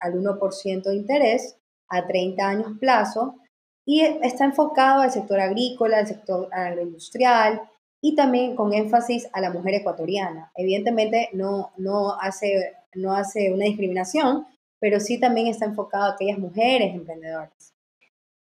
al 0.00 0.14
1% 0.14 0.82
de 0.82 0.96
interés 0.96 1.56
a 1.88 2.06
30 2.06 2.46
años 2.46 2.78
plazo 2.80 3.36
y 3.84 4.00
está 4.00 4.44
enfocado 4.44 5.02
al 5.02 5.10
sector 5.10 5.40
agrícola, 5.40 5.98
al 5.98 6.06
sector 6.06 6.48
agroindustrial 6.52 7.62
y 8.00 8.14
también 8.16 8.56
con 8.56 8.72
énfasis 8.72 9.28
a 9.32 9.40
la 9.40 9.50
mujer 9.50 9.74
ecuatoriana. 9.74 10.50
Evidentemente 10.56 11.30
no, 11.32 11.72
no, 11.76 12.18
hace, 12.20 12.74
no 12.94 13.14
hace 13.14 13.52
una 13.52 13.64
discriminación, 13.64 14.46
pero 14.82 14.98
sí 14.98 15.20
también 15.20 15.46
está 15.46 15.64
enfocado 15.64 16.06
a 16.06 16.14
aquellas 16.14 16.40
mujeres 16.40 16.92
emprendedoras. 16.92 17.72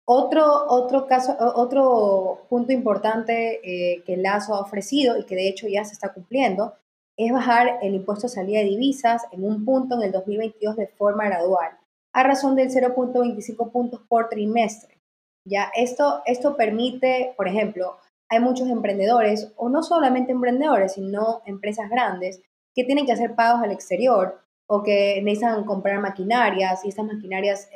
Otro, 0.07 0.65
otro, 0.67 1.07
caso, 1.07 1.37
otro 1.39 2.47
punto 2.49 2.73
importante 2.73 3.61
eh, 3.63 4.03
que 4.07 4.17
Lazo 4.17 4.55
ha 4.55 4.61
ofrecido 4.61 5.19
y 5.19 5.25
que 5.27 5.35
de 5.37 5.47
hecho 5.47 5.69
ya 5.69 5.85
se 5.85 5.93
está 5.93 6.15
cumpliendo 6.15 6.73
es 7.19 7.31
bajar 7.31 7.79
el 7.83 7.95
impuesto 7.95 8.29
a 8.29 8.31
salida 8.31 8.61
de 8.61 8.65
divisas 8.65 9.25
en 9.31 9.45
un 9.45 9.67
punto 9.67 9.97
en 9.97 10.05
el 10.05 10.13
2022 10.13 10.77
de 10.77 10.87
forma 10.87 11.27
gradual, 11.27 11.79
a 12.15 12.23
razón 12.23 12.57
del 12.57 12.71
0.25 12.71 13.71
puntos 13.71 14.01
por 14.09 14.31
trimestre. 14.31 14.99
Ya 15.47 15.71
esto, 15.77 16.23
esto 16.25 16.57
permite, 16.57 17.35
por 17.37 17.47
ejemplo, 17.47 17.99
hay 18.31 18.41
muchos 18.41 18.71
emprendedores, 18.71 19.53
o 19.57 19.69
no 19.69 19.83
solamente 19.83 20.33
emprendedores, 20.33 20.95
sino 20.95 21.43
empresas 21.45 21.91
grandes, 21.91 22.41
que 22.75 22.85
tienen 22.85 23.05
que 23.05 23.13
hacer 23.13 23.35
pagos 23.35 23.63
al 23.63 23.73
exterior 23.73 24.43
o 24.67 24.83
que 24.83 25.21
necesitan 25.23 25.65
comprar 25.65 26.01
maquinarias 26.01 26.85
y 26.85 26.89
estas 26.89 27.07
maquinarias 27.07 27.69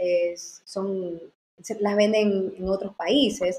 son, 0.64 1.20
las 1.80 1.96
venden 1.96 2.54
en 2.56 2.68
otros 2.68 2.94
países. 2.94 3.58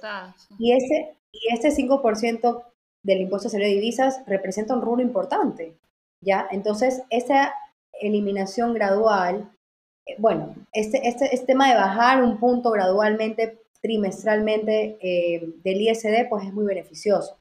Y, 0.57 0.71
ese, 0.71 1.15
y 1.31 1.53
este 1.53 1.69
5% 1.69 2.63
del 3.03 3.21
impuesto 3.21 3.49
sobre 3.49 3.67
divisas 3.67 4.21
representa 4.27 4.75
un 4.75 4.81
rubro 4.81 5.01
importante, 5.01 5.73
¿ya? 6.21 6.47
Entonces, 6.51 7.03
esa 7.09 7.53
eliminación 8.01 8.73
gradual, 8.73 9.49
eh, 10.05 10.15
bueno, 10.17 10.55
este, 10.73 11.07
este, 11.07 11.33
este, 11.33 11.47
tema 11.47 11.69
de 11.69 11.75
bajar 11.75 12.23
un 12.23 12.37
punto 12.37 12.71
gradualmente, 12.71 13.59
trimestralmente 13.81 14.97
eh, 15.01 15.53
del 15.63 15.81
ISD, 15.81 16.27
pues 16.29 16.45
es 16.45 16.53
muy 16.53 16.65
beneficioso. 16.65 17.37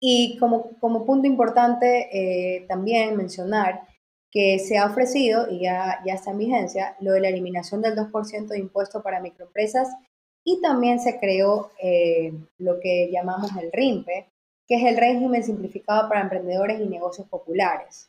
Y 0.00 0.38
como, 0.38 0.70
como 0.80 1.04
punto 1.04 1.26
importante 1.26 2.08
eh, 2.12 2.66
también 2.66 3.16
mencionar 3.16 3.82
que 4.30 4.58
se 4.60 4.78
ha 4.78 4.86
ofrecido 4.86 5.50
y 5.50 5.60
ya, 5.60 6.00
ya 6.06 6.14
está 6.14 6.30
en 6.30 6.38
vigencia 6.38 6.96
lo 7.00 7.12
de 7.12 7.20
la 7.20 7.28
eliminación 7.28 7.82
del 7.82 7.96
2% 7.96 8.46
de 8.46 8.58
impuesto 8.58 9.02
para 9.02 9.20
microempresas 9.20 9.88
y 10.44 10.60
también 10.60 11.00
se 11.00 11.18
creó 11.18 11.72
eh, 11.82 12.32
lo 12.58 12.80
que 12.80 13.10
llamamos 13.12 13.50
el 13.60 13.70
RIMPE, 13.72 14.26
que 14.66 14.76
es 14.76 14.84
el 14.84 14.96
régimen 14.96 15.42
simplificado 15.42 16.08
para 16.08 16.22
emprendedores 16.22 16.80
y 16.80 16.86
negocios 16.86 17.28
populares. 17.28 18.08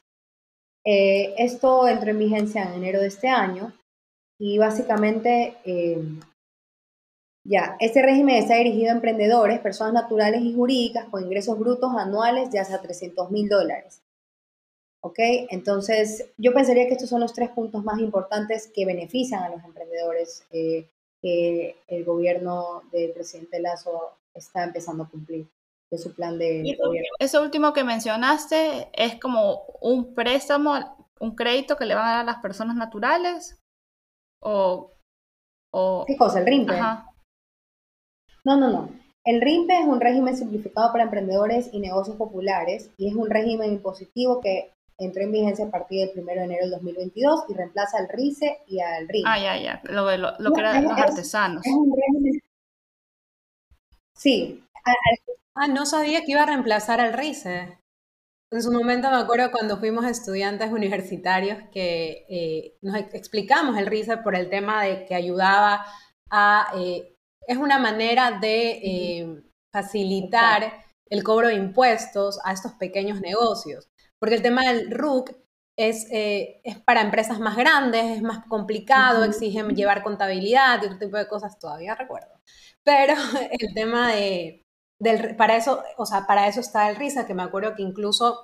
Eh, 0.86 1.34
esto 1.38 1.88
entró 1.88 2.12
en 2.12 2.20
vigencia 2.20 2.64
en 2.64 2.74
enero 2.74 3.02
de 3.02 3.08
este 3.08 3.28
año 3.28 3.74
y 4.40 4.58
básicamente 4.58 5.58
eh, 5.66 6.02
ya, 7.44 7.76
este 7.80 8.04
régimen 8.04 8.36
está 8.36 8.56
dirigido 8.56 8.92
a 8.92 8.96
emprendedores, 8.96 9.60
personas 9.60 9.94
naturales 9.94 10.42
y 10.42 10.54
jurídicas 10.54 11.06
con 11.06 11.24
ingresos 11.24 11.58
brutos 11.58 11.92
anuales 11.98 12.52
de 12.52 12.60
hasta 12.60 12.82
300 12.82 13.32
mil 13.32 13.50
dólares 13.50 14.04
¿ok? 15.02 15.20
Entonces, 15.50 16.30
yo 16.38 16.54
pensaría 16.54 16.88
que 16.88 16.94
estos 16.94 17.10
son 17.10 17.22
los 17.22 17.34
tres 17.34 17.50
puntos 17.50 17.84
más 17.84 18.00
importantes 18.00 18.72
que 18.74 18.86
benefician 18.86 19.44
a 19.44 19.50
los 19.50 19.64
emprendedores 19.64 20.46
eh, 20.52 20.88
que 21.22 21.76
el 21.88 22.06
gobierno 22.06 22.84
del 22.92 23.12
presidente 23.12 23.60
Lazo 23.60 24.14
está 24.34 24.64
empezando 24.64 25.04
a 25.04 25.10
cumplir 25.10 25.48
de 25.92 25.98
su 25.98 26.14
plan 26.14 26.40
de, 26.40 26.78
gobierno. 26.82 27.10
Eso 27.20 27.42
último 27.42 27.74
que 27.74 27.84
mencionaste 27.84 28.90
es 28.94 29.20
como 29.20 29.64
un 29.82 30.16
préstamo, 30.16 30.74
un 31.20 31.36
crédito 31.36 31.76
que 31.76 31.86
le 31.86 31.96
van 31.96 32.08
a 32.08 32.12
dar 32.12 32.20
a 32.22 32.24
las 32.24 32.38
personas 32.38 32.76
naturales 32.76 33.60
o... 34.42 34.92
o... 35.72 36.06
¿Qué 36.08 36.16
cosa? 36.16 36.40
¿El 36.40 36.46
RIMPE? 36.46 36.74
No, 38.44 38.58
no, 38.58 38.70
no. 38.70 38.90
El 39.24 39.42
RIMPE 39.42 39.82
es 39.82 39.86
un 39.86 40.02
régimen 40.02 40.36
simplificado 40.36 40.92
para 40.92 41.04
emprendedores 41.04 41.70
y 41.74 41.80
negocios 41.80 42.16
populares 42.16 42.90
y 42.98 43.08
es 43.08 43.16
un 43.16 43.30
régimen 43.30 43.74
impositivo 43.74 44.42
que 44.42 44.72
entró 45.06 45.24
en 45.24 45.32
vigencia 45.32 45.66
a 45.66 45.72
partir 45.72 46.10
del 46.10 46.24
1 46.24 46.34
de 46.34 46.44
enero 46.44 46.62
del 46.64 46.72
2022 46.72 47.46
y 47.50 47.54
reemplaza 47.54 47.98
al 47.98 48.10
RICE 48.10 48.60
y 48.68 48.80
al 48.80 49.08
RIN. 49.08 49.24
Ah, 49.26 49.40
ya, 49.40 49.58
ya, 49.58 49.82
lo, 49.86 50.16
lo, 50.18 50.34
lo 50.40 50.54
que 50.54 50.60
eran 50.60 50.84
los 50.84 50.92
artesanos. 50.94 51.64
Sí. 54.16 54.64
Ah, 55.56 55.68
no 55.68 55.86
sabía 55.86 56.24
que 56.24 56.32
iba 56.32 56.44
a 56.44 56.46
reemplazar 56.46 57.02
al 57.02 57.14
RICE. 57.14 57.80
En 58.52 58.62
su 58.62 58.72
momento 58.72 59.10
me 59.10 59.18
acuerdo 59.18 59.50
cuando 59.52 59.78
fuimos 59.78 60.06
estudiantes 60.06 60.72
universitarios 60.72 61.58
que 61.72 62.26
eh, 62.30 62.78
nos 62.82 62.98
explicamos 62.98 63.78
el 63.78 63.88
RICE 63.88 64.18
por 64.18 64.36
el 64.36 64.50
tema 64.50 64.84
de 64.84 65.06
que 65.06 65.16
ayudaba 65.16 65.86
a... 66.30 66.72
Eh, 66.76 67.16
es 67.48 67.58
una 67.58 67.80
manera 67.80 68.40
de 68.40 68.72
eh, 68.72 69.44
facilitar 69.74 70.86
el 71.10 71.24
cobro 71.24 71.48
de 71.48 71.56
impuestos 71.56 72.40
a 72.44 72.54
estos 72.54 72.74
pequeños 72.74 73.20
negocios. 73.20 73.90
Porque 74.22 74.36
el 74.36 74.44
tema 74.44 74.62
del 74.62 74.92
RUC 74.92 75.36
es, 75.76 76.06
eh, 76.12 76.62
es 76.64 76.80
para 76.80 77.02
empresas 77.02 77.40
más 77.40 77.58
grandes, 77.58 78.18
es 78.18 78.22
más 78.22 78.46
complicado, 78.48 79.24
exigen 79.24 79.76
llevar 79.76 80.04
contabilidad 80.04 80.80
y 80.82 80.86
otro 80.86 81.00
tipo 81.00 81.18
de 81.18 81.28
cosas, 81.28 81.58
todavía 81.58 81.96
recuerdo. 81.96 82.40
Pero 82.84 83.16
el 83.52 83.74
tema 83.74 84.14
de, 84.14 84.64
del, 85.00 85.36
para 85.36 85.58
eso, 85.58 85.84
o 85.98 86.06
sea, 86.06 86.28
para 86.28 86.48
eso 86.48 86.60
está 86.60 86.88
el 86.88 86.98
RISA, 86.98 87.26
que 87.26 87.34
me 87.34 87.42
acuerdo 87.42 87.74
que 87.74 87.82
incluso 87.82 88.40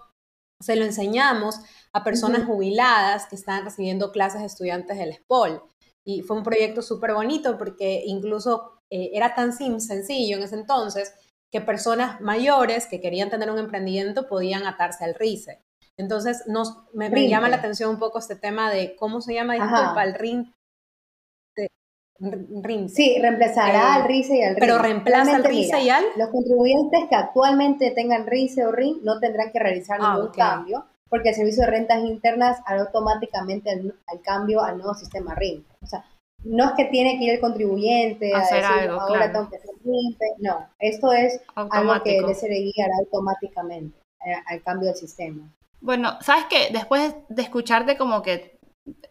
se 0.59 0.75
lo 0.75 0.83
enseñamos 0.83 1.59
a 1.93 2.03
personas 2.03 2.45
jubiladas 2.45 3.27
que 3.27 3.35
estaban 3.35 3.65
recibiendo 3.65 4.11
clases 4.11 4.41
de 4.41 4.47
estudiantes 4.47 4.97
del 4.97 5.13
SPOL. 5.13 5.61
Y 6.03 6.23
fue 6.23 6.37
un 6.37 6.43
proyecto 6.43 6.81
súper 6.81 7.13
bonito 7.13 7.55
porque 7.59 8.01
incluso 8.07 8.81
eh, 8.89 9.11
era 9.13 9.35
tan 9.35 9.53
sencillo 9.53 10.37
en 10.37 10.43
ese 10.43 10.55
entonces 10.55 11.13
que 11.51 11.61
personas 11.61 12.19
mayores 12.21 12.87
que 12.87 12.99
querían 12.99 13.29
tener 13.29 13.51
un 13.51 13.59
emprendimiento 13.59 14.27
podían 14.27 14.65
atarse 14.65 15.05
al 15.05 15.13
RICE. 15.13 15.66
Entonces, 15.97 16.43
nos, 16.47 16.77
me, 16.93 17.09
llama 17.27 17.49
la 17.49 17.57
atención 17.57 17.89
un 17.89 17.99
poco 17.99 18.19
este 18.19 18.35
tema 18.35 18.69
de 18.69 18.95
cómo 18.95 19.19
se 19.19 19.33
llama, 19.33 19.53
disculpa, 19.55 20.03
el 20.03 20.13
RIN. 20.13 20.53
Sí, 22.89 23.17
reemplazará 23.19 23.97
eh, 23.97 24.01
al 24.01 24.07
RICE 24.07 24.37
y 24.37 24.41
al 24.43 24.55
RIN. 24.55 24.59
Pero 24.59 24.77
reemplaza 24.79 25.35
al 25.35 25.43
RICE 25.43 25.81
y 25.81 25.89
al. 25.89 26.03
Los 26.15 26.29
contribuyentes 26.29 27.05
que 27.09 27.15
actualmente 27.15 27.91
tengan 27.91 28.25
RICE 28.25 28.65
o 28.65 28.71
RIN 28.71 28.99
no 29.03 29.19
tendrán 29.19 29.51
que 29.51 29.59
realizar 29.59 29.99
ah, 30.01 30.13
ningún 30.13 30.31
cambio, 30.31 30.85
porque 31.09 31.29
el 31.29 31.35
servicio 31.35 31.63
de 31.63 31.71
rentas 31.71 31.99
internas 32.03 32.59
hará 32.65 32.81
automáticamente 32.81 33.71
el, 33.71 33.93
cambio 34.23 34.63
al 34.63 34.77
nuevo 34.77 34.93
sistema 34.93 35.35
RIN. 35.35 35.65
O 35.81 35.87
sea, 35.87 36.05
no 36.43 36.65
es 36.65 36.71
que 36.73 36.85
tiene 36.85 37.17
que 37.17 37.25
ir 37.25 37.33
el 37.33 37.39
contribuyente 37.39 38.33
a 38.33 38.39
hacer 38.39 38.63
algo, 38.63 39.01
ahora 39.01 39.31
tengo 39.31 39.49
que 39.49 39.57
hacer 39.57 39.67
no, 40.39 40.67
esto 40.79 41.13
es 41.13 41.41
algo 41.55 42.03
que 42.03 42.17
el 42.17 42.35
SRI 42.35 42.73
hará 42.81 42.93
automáticamente 42.99 43.97
eh, 44.25 44.33
al 44.45 44.61
cambio 44.61 44.89
del 44.89 44.97
sistema. 44.97 45.49
Bueno, 45.87 46.17
sabes 46.19 46.43
que 46.49 46.67
después 46.73 47.15
de 47.29 47.41
escucharte 47.41 47.97
como 47.97 48.21
que 48.21 48.59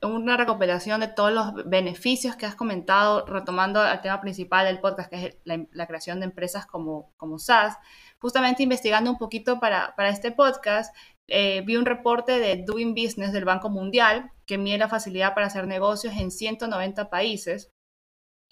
una 0.03 0.37
recopilación 0.37 1.01
de 1.01 1.09
todos 1.09 1.33
los 1.33 1.55
beneficios 1.65 2.37
que 2.37 2.45
has 2.45 2.55
comentado, 2.55 3.25
retomando 3.25 3.83
el 3.83 3.99
tema 4.03 4.21
principal 4.21 4.67
del 4.67 4.81
podcast, 4.81 5.09
que 5.09 5.25
es 5.25 5.39
la, 5.45 5.87
creación 5.87 6.21
de 6.21 6.27
empresas 6.27 6.67
como, 6.67 7.15
como 7.17 7.39
SAS. 7.39 7.79
Justamente 8.19 8.63
investigando 8.63 9.11
un 9.11 9.17
poquito 9.17 9.59
para, 9.59 9.95
para 9.97 10.11
este 10.11 10.33
podcast, 10.33 10.95
eh, 11.29 11.63
vi 11.65 11.77
un 11.77 11.87
reporte 11.87 12.39
de 12.39 12.63
Doing 12.67 12.95
Business 12.95 13.33
del 13.33 13.47
Banco 13.47 13.71
Mundial 13.71 14.33
que 14.45 14.59
mide 14.59 14.77
la 14.77 14.91
facilidad 14.91 15.33
para 15.33 15.47
hacer 15.47 15.67
negocios 15.67 16.13
en 16.19 16.31
190 16.31 17.09
países 17.09 17.73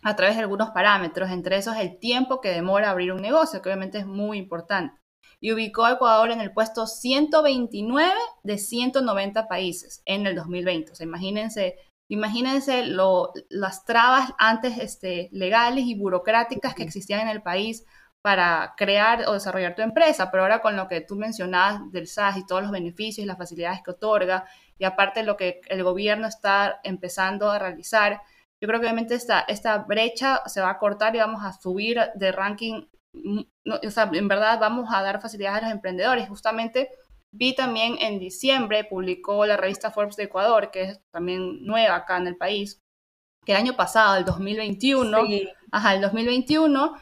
a 0.03 0.17
través 0.17 0.37
de 0.37 0.41
algunos 0.41 0.71
parámetros, 0.71 1.31
entre 1.31 1.59
esos 1.59 1.77
el 1.77 1.99
tiempo 1.99 2.41
que 2.41 2.53
demora 2.53 2.89
abrir 2.89 3.13
un 3.13 3.21
negocio, 3.21 3.61
que 3.61 3.69
obviamente 3.69 3.99
es 3.99 4.07
muy 4.07 4.39
importante 4.39 5.04
y 5.40 5.53
ubicó 5.53 5.85
a 5.85 5.92
Ecuador 5.92 6.31
en 6.31 6.40
el 6.40 6.53
puesto 6.53 6.87
129 6.87 8.12
de 8.42 8.59
190 8.59 9.49
países 9.49 10.03
en 10.05 10.27
el 10.27 10.35
2020. 10.35 10.92
O 10.92 10.94
sea, 10.94 11.07
imagínense, 11.07 11.77
imagínense 12.09 12.85
las 13.49 13.85
trabas 13.85 14.33
antes 14.38 14.79
este, 14.79 15.29
legales 15.33 15.85
y 15.85 15.94
burocráticas 15.94 16.75
que 16.75 16.83
existían 16.83 17.20
en 17.20 17.29
el 17.29 17.42
país 17.42 17.85
para 18.25 18.73
crear 18.79 19.29
o 19.29 19.35
desarrollar 19.35 19.75
tu 19.75 19.83
empresa, 19.83 20.31
pero 20.31 20.44
ahora 20.44 20.62
con 20.62 20.77
lo 20.77 20.88
que 20.88 21.03
tú 21.03 21.14
mencionabas 21.14 21.92
del 21.92 22.07
SAS 22.07 22.38
y 22.38 22.47
todos 22.47 22.62
los 22.62 22.70
beneficios 22.70 23.23
y 23.23 23.27
las 23.27 23.37
facilidades 23.37 23.83
que 23.85 23.90
otorga, 23.90 24.47
y 24.79 24.85
aparte 24.85 25.23
lo 25.25 25.37
que 25.37 25.61
el 25.68 25.85
gobierno 25.85 26.27
está 26.27 26.81
empezando 26.85 27.51
a 27.51 27.59
realizar, 27.59 28.23
yo 28.62 28.68
creo 28.68 28.81
que 28.81 28.87
obviamente 28.87 29.14
esta, 29.14 29.40
esta 29.40 29.77
brecha 29.77 30.40
se 30.47 30.62
va 30.62 30.70
a 30.70 30.79
cortar 30.79 31.14
y 31.14 31.18
vamos 31.18 31.44
a 31.44 31.53
subir 31.53 32.01
de 32.14 32.33
ranking 32.33 32.87
o 33.66 33.90
sea, 33.90 34.11
en 34.12 34.29
verdad 34.29 34.59
vamos 34.61 34.88
a 34.92 35.03
dar 35.03 35.20
facilidades 35.20 35.62
a 35.62 35.66
los 35.66 35.72
emprendedores. 35.72 36.29
Justamente 36.29 36.90
vi 37.33 37.55
también 37.55 37.96
en 38.00 38.18
diciembre, 38.18 38.85
publicó 38.85 39.44
la 39.46 39.57
revista 39.57 39.90
Forbes 39.90 40.16
de 40.16 40.24
Ecuador, 40.24 40.70
que 40.70 40.83
es 40.83 41.00
también 41.11 41.64
nueva 41.64 41.96
acá 41.96 42.16
en 42.18 42.29
el 42.29 42.37
país, 42.37 42.81
que 43.44 43.53
el 43.53 43.59
año 43.59 43.77
pasado, 43.77 44.16
el 44.16 44.24
2021, 44.24 45.18
ajá, 45.72 45.94
el 45.94 46.00
2021, 46.00 46.94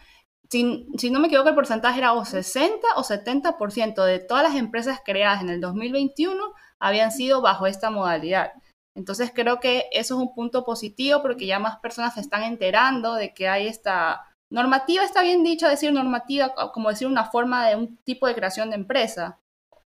si, 0.50 0.86
si, 0.98 1.10
no 1.10 1.20
me 1.20 1.28
equivoco, 1.28 1.48
el 1.48 1.54
porcentaje 1.54 1.98
era 1.98 2.12
o 2.12 2.24
60 2.24 2.86
o 2.96 3.02
70% 3.02 4.04
de 4.04 4.18
todas 4.18 4.42
las 4.42 4.56
empresas 4.56 5.00
creadas 5.04 5.42
en 5.42 5.50
el 5.50 5.60
2021 5.60 6.52
habían 6.78 7.12
sido 7.12 7.40
bajo 7.40 7.66
esta 7.66 7.90
modalidad. 7.90 8.52
Entonces 8.94 9.32
creo 9.34 9.60
que 9.60 9.86
eso 9.92 10.14
es 10.14 10.20
un 10.20 10.34
punto 10.34 10.64
positivo 10.64 11.22
porque 11.22 11.46
ya 11.46 11.58
más 11.58 11.78
personas 11.78 12.14
se 12.14 12.20
están 12.20 12.42
enterando 12.42 13.14
de 13.14 13.32
que 13.32 13.48
hay 13.48 13.66
esta 13.66 14.22
Normativa 14.52 15.02
está 15.02 15.22
bien 15.22 15.42
dicho 15.42 15.66
decir 15.66 15.94
normativa 15.94 16.52
como 16.74 16.90
decir 16.90 17.06
una 17.06 17.24
forma 17.24 17.66
de 17.66 17.74
un 17.74 17.96
tipo 18.04 18.26
de 18.26 18.34
creación 18.34 18.68
de 18.68 18.76
empresa. 18.76 19.40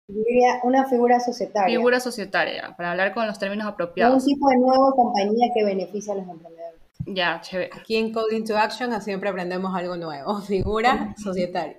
Diría 0.05 0.59
una 0.63 0.85
figura 0.85 1.19
societaria. 1.21 1.77
Figura 1.77 2.01
societaria, 2.01 2.75
para 2.75 2.91
hablar 2.91 3.13
con 3.13 3.25
los 3.25 3.39
términos 3.39 3.67
apropiados. 3.67 4.21
Un 4.23 4.33
tipo 4.33 4.49
de 4.49 4.57
nueva 4.57 4.91
compañía 4.91 5.47
que 5.53 5.63
beneficia 5.63 6.11
a 6.11 6.17
los 6.17 6.27
emprendedores. 6.27 6.81
Ya, 7.05 7.39
chévere. 7.39 7.69
Aquí 7.73 7.95
en 7.95 8.11
Coding 8.11 8.43
to 8.43 8.57
Action 8.57 9.01
siempre 9.01 9.29
aprendemos 9.29 9.73
algo 9.73 9.95
nuevo. 9.95 10.41
Figura 10.41 11.15
societaria. 11.17 11.77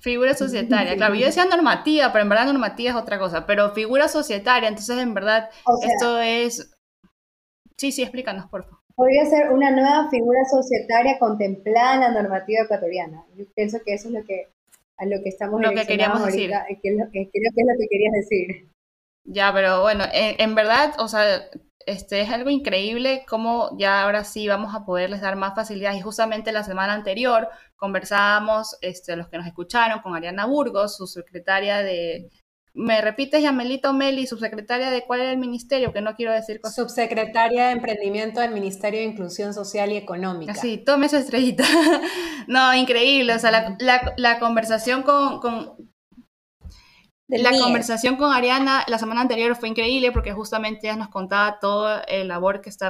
Figura 0.00 0.34
societaria. 0.34 0.96
Claro, 0.96 1.14
yo 1.14 1.24
decía 1.24 1.46
normativa, 1.46 2.12
pero 2.12 2.24
en 2.24 2.28
verdad 2.28 2.46
normativa 2.46 2.90
es 2.90 2.96
otra 2.96 3.18
cosa. 3.18 3.46
Pero 3.46 3.70
figura 3.70 4.08
societaria, 4.08 4.68
entonces 4.68 4.98
en 4.98 5.14
verdad 5.14 5.48
esto 5.82 6.20
es... 6.20 6.70
Sí, 7.78 7.92
sí, 7.92 8.02
explícanos, 8.02 8.46
por 8.50 8.64
favor 8.64 8.79
podría 9.00 9.24
ser 9.24 9.50
una 9.50 9.70
nueva 9.70 10.10
figura 10.10 10.40
societaria 10.44 11.18
contemplada 11.18 11.94
en 11.94 12.00
la 12.02 12.22
normativa 12.22 12.64
ecuatoriana. 12.64 13.24
Yo 13.34 13.46
pienso 13.54 13.78
que 13.82 13.94
eso 13.94 14.08
es 14.08 14.14
lo 14.14 14.24
que 14.26 14.48
a 14.98 15.06
lo 15.06 15.22
que 15.22 15.30
estamos 15.30 15.58
lo 15.58 15.70
que 15.70 15.86
queríamos 15.86 16.26
decir. 16.26 16.50
Que 16.68 16.80
creo 16.82 17.08
que 17.10 17.22
es 17.22 17.66
lo 17.66 17.78
que 17.78 17.88
querías 17.88 18.12
decir. 18.12 18.68
Ya, 19.24 19.54
pero 19.54 19.80
bueno, 19.80 20.04
en, 20.12 20.54
verdad, 20.54 20.92
o 20.98 21.08
sea, 21.08 21.48
este 21.86 22.20
es 22.20 22.28
algo 22.28 22.50
increíble 22.50 23.24
cómo 23.26 23.70
ya 23.78 24.02
ahora 24.02 24.24
sí 24.24 24.46
vamos 24.46 24.74
a 24.74 24.84
poderles 24.84 25.22
dar 25.22 25.36
más 25.36 25.54
facilidades. 25.54 25.98
Y 25.98 26.02
justamente 26.02 26.52
la 26.52 26.62
semana 26.62 26.92
anterior 26.92 27.48
conversábamos, 27.76 28.76
este, 28.82 29.16
los 29.16 29.28
que 29.28 29.38
nos 29.38 29.46
escucharon, 29.46 30.00
con 30.00 30.14
Ariana 30.14 30.44
Burgos, 30.44 30.98
su 30.98 31.06
secretaria 31.06 31.78
de, 31.78 32.28
¿Me 32.72 33.00
repites, 33.00 33.42
Yamelita 33.42 33.92
Meli, 33.92 34.26
subsecretaria 34.28 34.90
de 34.90 35.04
cuál 35.04 35.20
era 35.20 35.32
el 35.32 35.38
ministerio? 35.38 35.92
Que 35.92 36.00
no 36.00 36.14
quiero 36.14 36.32
decir 36.32 36.60
cosas. 36.60 36.76
Subsecretaria 36.76 37.66
de 37.66 37.72
Emprendimiento 37.72 38.40
del 38.40 38.52
Ministerio 38.52 39.00
de 39.00 39.06
Inclusión 39.06 39.52
Social 39.54 39.90
y 39.90 39.96
Económica. 39.96 40.54
Sí, 40.54 40.78
tome 40.78 41.06
esa 41.06 41.18
estrellita. 41.18 41.64
no, 42.46 42.72
increíble. 42.74 43.34
O 43.34 43.38
sea, 43.40 43.76
la, 43.80 44.38
conversación 44.38 45.02
con, 45.02 45.40
la 47.26 47.58
conversación 47.58 48.16
con 48.16 48.32
Ariana 48.32 48.84
la 48.86 48.98
semana 48.98 49.22
anterior 49.22 49.56
fue 49.56 49.68
increíble 49.68 50.12
porque 50.12 50.32
justamente 50.32 50.86
ella 50.86 50.96
nos 50.96 51.08
contaba 51.08 51.58
toda 51.58 52.02
el 52.02 52.28
labor 52.28 52.60
que 52.60 52.70
está 52.70 52.88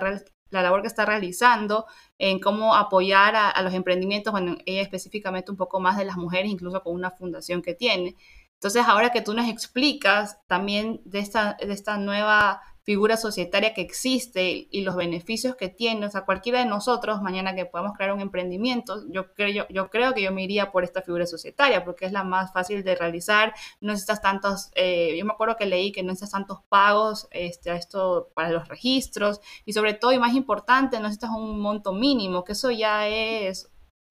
la 0.50 0.62
labor 0.62 0.82
que 0.82 0.88
está 0.88 1.06
realizando 1.06 1.86
en 2.18 2.40
cómo 2.40 2.74
apoyar 2.74 3.36
a, 3.36 3.48
a, 3.48 3.62
los 3.62 3.72
emprendimientos, 3.72 4.32
bueno, 4.32 4.56
ella 4.66 4.82
específicamente 4.82 5.52
un 5.52 5.56
poco 5.56 5.78
más 5.78 5.96
de 5.96 6.04
las 6.04 6.16
mujeres, 6.16 6.50
incluso 6.50 6.82
con 6.82 6.92
una 6.92 7.12
fundación 7.12 7.62
que 7.62 7.74
tiene. 7.74 8.16
Entonces, 8.60 8.84
ahora 8.86 9.08
que 9.08 9.22
tú 9.22 9.32
nos 9.32 9.48
explicas 9.48 10.38
también 10.46 11.00
de 11.06 11.20
esta, 11.20 11.56
de 11.58 11.72
esta 11.72 11.96
nueva 11.96 12.60
figura 12.82 13.16
societaria 13.16 13.72
que 13.72 13.80
existe 13.80 14.68
y 14.70 14.82
los 14.82 14.96
beneficios 14.96 15.56
que 15.56 15.70
tiene, 15.70 16.04
o 16.04 16.10
sea, 16.10 16.26
cualquiera 16.26 16.58
de 16.58 16.66
nosotros, 16.66 17.22
mañana 17.22 17.54
que 17.54 17.64
podamos 17.64 17.96
crear 17.96 18.12
un 18.12 18.20
emprendimiento, 18.20 19.02
yo 19.08 19.32
creo, 19.32 19.66
yo, 19.70 19.88
creo 19.88 20.12
que 20.12 20.20
yo 20.20 20.30
me 20.30 20.44
iría 20.44 20.72
por 20.72 20.84
esta 20.84 21.00
figura 21.00 21.24
societaria, 21.24 21.86
porque 21.86 22.04
es 22.04 22.12
la 22.12 22.22
más 22.22 22.52
fácil 22.52 22.84
de 22.84 22.96
realizar, 22.96 23.54
no 23.80 23.92
necesitas 23.92 24.20
tantos, 24.20 24.70
eh, 24.74 25.16
yo 25.18 25.24
me 25.24 25.32
acuerdo 25.32 25.56
que 25.56 25.64
leí 25.64 25.90
que 25.90 26.02
no 26.02 26.08
necesitas 26.08 26.32
tantos 26.32 26.58
pagos 26.68 27.28
este, 27.30 27.70
a 27.70 27.76
esto 27.76 28.30
para 28.34 28.50
los 28.50 28.68
registros, 28.68 29.40
y 29.64 29.72
sobre 29.72 29.94
todo, 29.94 30.12
y 30.12 30.18
más 30.18 30.34
importante, 30.34 30.98
no 30.98 31.04
necesitas 31.04 31.30
un 31.30 31.60
monto 31.60 31.94
mínimo, 31.94 32.44
que 32.44 32.52
eso 32.52 32.70
ya 32.70 33.08
es 33.08 33.70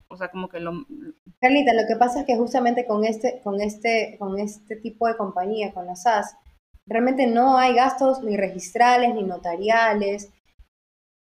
o 0.10 0.17
sea, 0.17 0.30
como 0.30 0.50
que 0.50 0.60
lo... 0.60 0.86
Carlita, 1.39 1.74
lo 1.74 1.88
que 1.88 1.95
pasa 1.95 2.22
es 2.22 2.26
que 2.26 2.36
justamente 2.36 2.86
con 2.86 3.06
este, 3.06 3.39
con 3.43 3.62
este, 3.62 4.17
con 4.19 4.39
este 4.39 4.76
tipo 4.76 5.08
de 5.08 5.15
compañía, 5.15 5.72
con 5.72 5.86
la 5.86 5.95
SAS, 5.95 6.36
realmente 6.86 7.28
no 7.28 7.58
hay 7.58 7.76
gastos 7.76 8.24
ni 8.24 8.36
registrales 8.36 9.13
ni 9.13 9.24
notariales, 9.24 10.32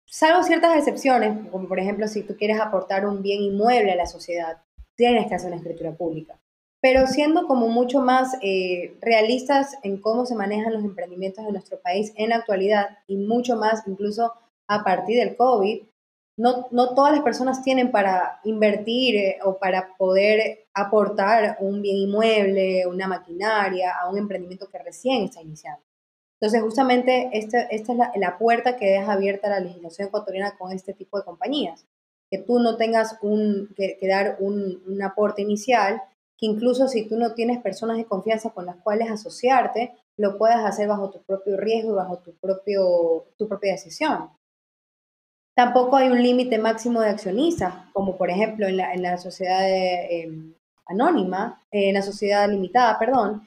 salvo 0.08 0.44
ciertas 0.44 0.78
excepciones, 0.78 1.50
como 1.52 1.68
por 1.68 1.80
ejemplo 1.80 2.08
si 2.08 2.24
tú 2.24 2.36
quieres 2.38 2.60
aportar 2.60 3.06
un 3.06 3.22
bien 3.22 3.42
inmueble 3.42 3.92
a 3.92 3.98
la 3.98 4.06
sociedad, 4.06 4.64
tienes 4.96 5.28
que 5.28 5.36
hacer 5.36 5.48
una 5.50 5.58
escritura 5.58 5.92
pública. 5.92 6.40
Pero 6.82 7.08
siendo 7.08 7.46
como 7.46 7.68
mucho 7.68 8.00
más 8.00 8.38
eh, 8.42 8.98
realistas 9.02 9.78
en 9.84 10.02
cómo 10.02 10.26
se 10.26 10.36
manejan 10.36 10.74
los 10.74 10.84
emprendimientos 10.86 11.46
de 11.46 11.52
nuestro 11.52 11.80
país 11.82 12.14
en 12.16 12.30
la 12.30 12.38
actualidad 12.38 13.00
y 13.06 13.18
mucho 13.18 13.58
más 13.58 13.84
incluso 13.86 14.34
a 14.68 14.84
partir 14.86 15.18
del 15.18 15.36
COVID, 15.36 15.84
no, 16.40 16.68
no 16.72 16.96
todas 16.96 17.12
las 17.12 17.22
personas 17.22 17.62
tienen 17.64 17.92
para 17.92 18.40
invertir 18.46 19.18
eh, 19.18 19.40
o 19.44 19.60
para 19.60 19.98
poder 19.98 20.68
aportar 20.74 21.58
un 21.60 21.82
bien 21.82 21.98
inmueble, 21.98 22.88
una 22.88 23.10
maquinaria 23.10 23.94
a 23.94 24.10
un 24.10 24.18
emprendimiento 24.18 24.70
que 24.70 24.80
recién 24.80 25.24
está 25.24 25.42
iniciando. 25.42 25.84
Entonces, 26.40 26.62
justamente 26.62 27.30
esta, 27.34 27.64
esta 27.64 27.92
es 27.92 28.00
la, 28.16 28.38
puerta 28.38 28.78
que 28.78 28.86
deja 28.86 29.12
abierta 29.12 29.50
la 29.50 29.60
legislación 29.60 30.08
ecuatoriana 30.08 30.58
con 30.58 30.72
este 30.72 30.94
tipo 30.94 31.18
de 31.18 31.26
compañías. 31.26 31.86
Que 32.32 32.38
tú 32.38 32.60
no 32.60 32.78
tengas 32.78 33.18
un, 33.22 33.74
que, 33.76 33.98
dar 34.08 34.38
un, 34.40 34.82
un, 34.88 35.04
aporte 35.04 35.42
inicial, 35.42 36.02
que 36.38 36.46
incluso 36.46 36.88
si 36.88 37.06
tú 37.10 37.18
no 37.18 37.34
tienes 37.34 37.62
personas 37.62 37.98
de 37.98 38.06
confianza 38.06 38.52
con 38.52 38.66
las 38.66 38.78
cuales 38.78 39.12
asociarte, 39.12 39.92
lo 40.16 40.38
puedas 40.38 40.64
hacer 40.64 40.88
bajo 40.88 41.10
tu 41.10 41.22
propio 41.24 41.58
riesgo 41.58 41.92
y 41.92 41.96
bajo 41.96 42.20
tu, 42.20 42.34
propio, 42.36 43.26
tu 43.38 43.50
propia 43.50 43.74
decisión. 43.74 44.30
Tampoco 45.60 45.98
hay 45.98 46.08
un 46.08 46.24
límite 46.24 46.58
máximo 46.58 47.02
de 47.02 47.10
accionistas, 47.10 47.74
como 47.92 48.16
por 48.16 48.30
ejemplo 48.30 48.66
en 48.66 48.78
la, 48.78 48.94
en 48.94 49.02
la 49.02 49.18
sociedad 49.18 49.60
em, 49.70 50.54
anónima, 50.86 51.62
en 51.70 51.96
la 51.96 52.02
sociedad 52.02 52.50
limitada, 52.50 52.98
perdón, 52.98 53.46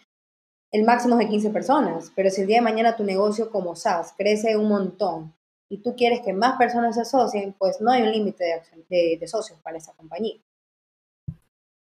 el 0.72 0.84
máximo 0.84 1.14
es 1.14 1.20
de 1.20 1.30
15 1.30 1.48
personas. 1.48 2.12
Pero 2.14 2.28
si 2.28 2.42
el 2.42 2.48
día 2.48 2.58
de 2.58 2.64
mañana 2.64 2.96
tu 2.96 3.02
negocio 3.02 3.50
como 3.50 3.74
SaaS 3.74 4.12
crece 4.14 4.58
un 4.58 4.68
montón 4.68 5.32
y 5.70 5.78
tú 5.78 5.96
quieres 5.96 6.20
que 6.20 6.34
más 6.34 6.58
personas 6.58 6.96
se 6.96 7.00
asocien, 7.00 7.54
pues 7.58 7.80
no 7.80 7.90
hay 7.90 8.02
un 8.02 8.12
límite 8.12 8.62
de, 8.90 9.16
de 9.18 9.26
socios 9.26 9.58
para 9.62 9.78
esa 9.78 9.94
compañía. 9.94 10.36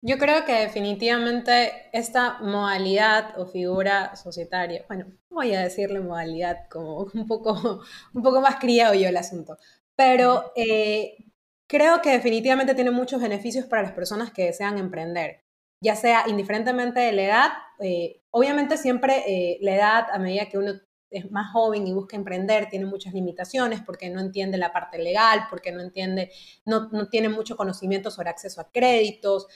Yo 0.00 0.16
creo 0.18 0.44
que 0.44 0.52
definitivamente 0.52 1.90
esta 1.92 2.38
modalidad 2.40 3.38
o 3.38 3.46
figura 3.46 4.14
societaria, 4.14 4.84
bueno, 4.86 5.06
voy 5.28 5.54
a 5.54 5.60
decirle 5.62 6.00
modalidad 6.00 6.68
como 6.68 7.08
un 7.12 7.26
poco, 7.26 7.82
un 8.14 8.22
poco 8.22 8.40
más 8.40 8.56
criollo 8.56 9.08
el 9.08 9.16
asunto, 9.16 9.58
pero 9.98 10.52
eh, 10.54 11.16
creo 11.68 12.00
que 12.00 12.12
definitivamente 12.12 12.76
tiene 12.76 12.92
muchos 12.92 13.20
beneficios 13.20 13.66
para 13.66 13.82
las 13.82 13.90
personas 13.90 14.30
que 14.30 14.44
desean 14.44 14.78
emprender, 14.78 15.40
ya 15.82 15.96
sea 15.96 16.28
indiferentemente 16.28 17.00
de 17.00 17.10
la 17.10 17.22
edad, 17.22 17.50
eh, 17.80 18.20
obviamente 18.30 18.76
siempre 18.76 19.24
eh, 19.26 19.58
la 19.60 19.74
edad 19.74 20.06
a 20.12 20.20
medida 20.20 20.48
que 20.48 20.56
uno 20.56 20.74
es 21.10 21.32
más 21.32 21.50
joven 21.52 21.84
y 21.88 21.92
busca 21.92 22.14
emprender, 22.14 22.68
tiene 22.68 22.86
muchas 22.86 23.12
limitaciones 23.12 23.80
porque 23.80 24.08
no 24.08 24.20
entiende 24.20 24.56
la 24.56 24.72
parte 24.72 24.98
legal, 24.98 25.46
porque 25.50 25.72
no 25.72 25.80
entiende, 25.80 26.30
no, 26.64 26.90
no 26.92 27.08
tiene 27.08 27.28
mucho 27.28 27.56
conocimiento 27.56 28.12
sobre 28.12 28.30
acceso 28.30 28.60
a 28.60 28.70
créditos, 28.70 29.48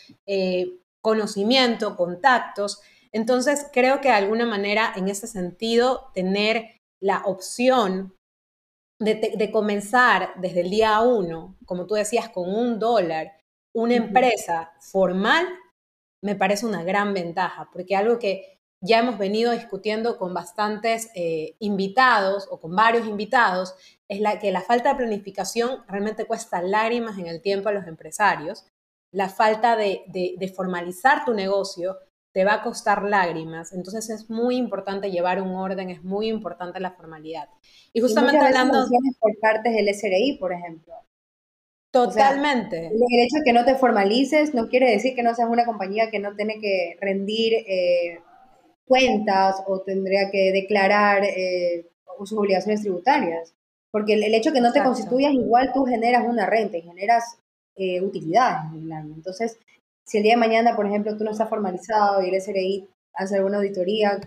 conocimiento, 1.02 1.96
contactos. 1.96 2.80
Entonces, 3.12 3.66
creo 3.72 4.00
que 4.00 4.08
de 4.08 4.14
alguna 4.14 4.46
manera, 4.46 4.92
en 4.96 5.08
ese 5.08 5.26
sentido, 5.26 6.10
tener 6.14 6.80
la 7.00 7.18
opción 7.26 8.14
de, 9.04 9.50
comenzar 9.50 10.34
desde 10.36 10.60
el 10.60 10.70
día 10.70 11.00
uno, 11.00 11.56
como 11.64 11.86
tú 11.86 11.94
decías, 11.94 12.28
con 12.28 12.52
un 12.52 12.78
dólar, 12.78 13.32
una 13.74 13.94
empresa 13.94 14.72
formal, 14.80 15.46
me 16.22 16.36
parece 16.36 16.66
una 16.66 16.84
gran 16.84 17.14
ventaja, 17.14 17.68
porque 17.72 17.96
algo 17.96 18.18
que 18.18 18.60
ya 18.80 18.98
hemos 18.98 19.16
venido 19.16 19.52
discutiendo 19.52 20.18
con 20.18 20.34
bastantes 20.34 21.10
eh, 21.14 21.54
invitados 21.60 22.48
o 22.50 22.60
con 22.60 22.74
varios 22.74 23.06
invitados, 23.06 23.74
es 24.08 24.20
la, 24.20 24.38
que 24.38 24.50
la 24.50 24.60
falta 24.60 24.90
de 24.90 24.96
planificación 24.96 25.84
realmente 25.88 26.26
cuesta 26.26 26.60
lágrimas 26.60 27.18
en 27.18 27.28
el 27.28 27.40
tiempo 27.40 27.68
a 27.68 27.72
los 27.72 27.86
empresarios. 27.86 28.66
La 29.12 29.28
falta 29.28 29.76
de, 29.76 30.52
formalizar 30.54 31.24
tu 31.24 31.32
negocio 31.32 31.98
te 32.32 32.44
va 32.44 32.54
a 32.54 32.62
costar 32.62 33.02
lágrimas. 33.02 33.72
Entonces 33.72 34.10
es 34.10 34.30
muy 34.30 34.56
importante 34.56 35.10
llevar 35.10 35.40
un 35.40 35.54
orden, 35.54 35.90
es 35.90 36.02
muy 36.02 36.28
importante 36.28 36.80
la 36.80 36.92
formalidad. 36.92 37.48
Y 37.92 38.00
justamente 38.00 38.44
hablando... 38.44 38.86
por 39.20 39.38
partes 39.40 39.74
del 39.74 39.94
SRI, 39.94 40.38
por 40.38 40.52
ejemplo. 40.52 40.94
Totalmente. 41.90 42.86
el 42.86 43.20
hecho 43.20 43.36
de 43.36 43.44
que 43.44 43.52
no 43.52 43.66
te 43.66 43.74
formalices 43.74 44.54
no 44.54 44.68
quiere 44.68 44.90
decir 44.90 45.14
que 45.14 45.22
no 45.22 45.34
seas 45.34 45.50
una 45.50 45.66
compañía 45.66 46.10
que 46.10 46.20
no 46.20 46.34
tiene 46.34 46.58
que 46.58 46.96
rendir 47.02 47.52
eh, 47.52 48.18
cuentas 48.86 49.62
o 49.66 49.82
tendría 49.82 50.30
que 50.30 50.52
declarar 50.52 51.22
eh, 51.22 51.86
sus 52.18 52.38
obligaciones 52.38 52.80
tributarias. 52.80 53.54
Porque 53.90 54.14
el, 54.14 54.34
hecho 54.34 54.50
de 54.50 54.54
que 54.54 54.60
no 54.62 54.72
te 54.72 54.82
constituyas, 54.82 55.34
igual 55.34 55.70
tú 55.74 55.84
generas 55.84 56.24
una 56.26 56.46
renta 56.46 56.78
y 56.78 56.82
generas 56.82 57.36
eh, 57.76 58.00
utilidades 58.00 58.72
en 58.72 58.84
el 58.84 58.92
año. 58.92 59.14
Entonces, 59.14 59.58
si 60.04 60.18
el 60.18 60.24
día 60.24 60.34
de 60.34 60.40
mañana, 60.40 60.76
por 60.76 60.86
ejemplo, 60.86 61.16
tú 61.16 61.24
no 61.24 61.30
estás 61.30 61.48
formalizado 61.48 62.22
y 62.22 62.28
el 62.28 62.40
SRI 62.40 62.88
hace 63.14 63.36
alguna 63.36 63.58
auditoría, 63.58 64.20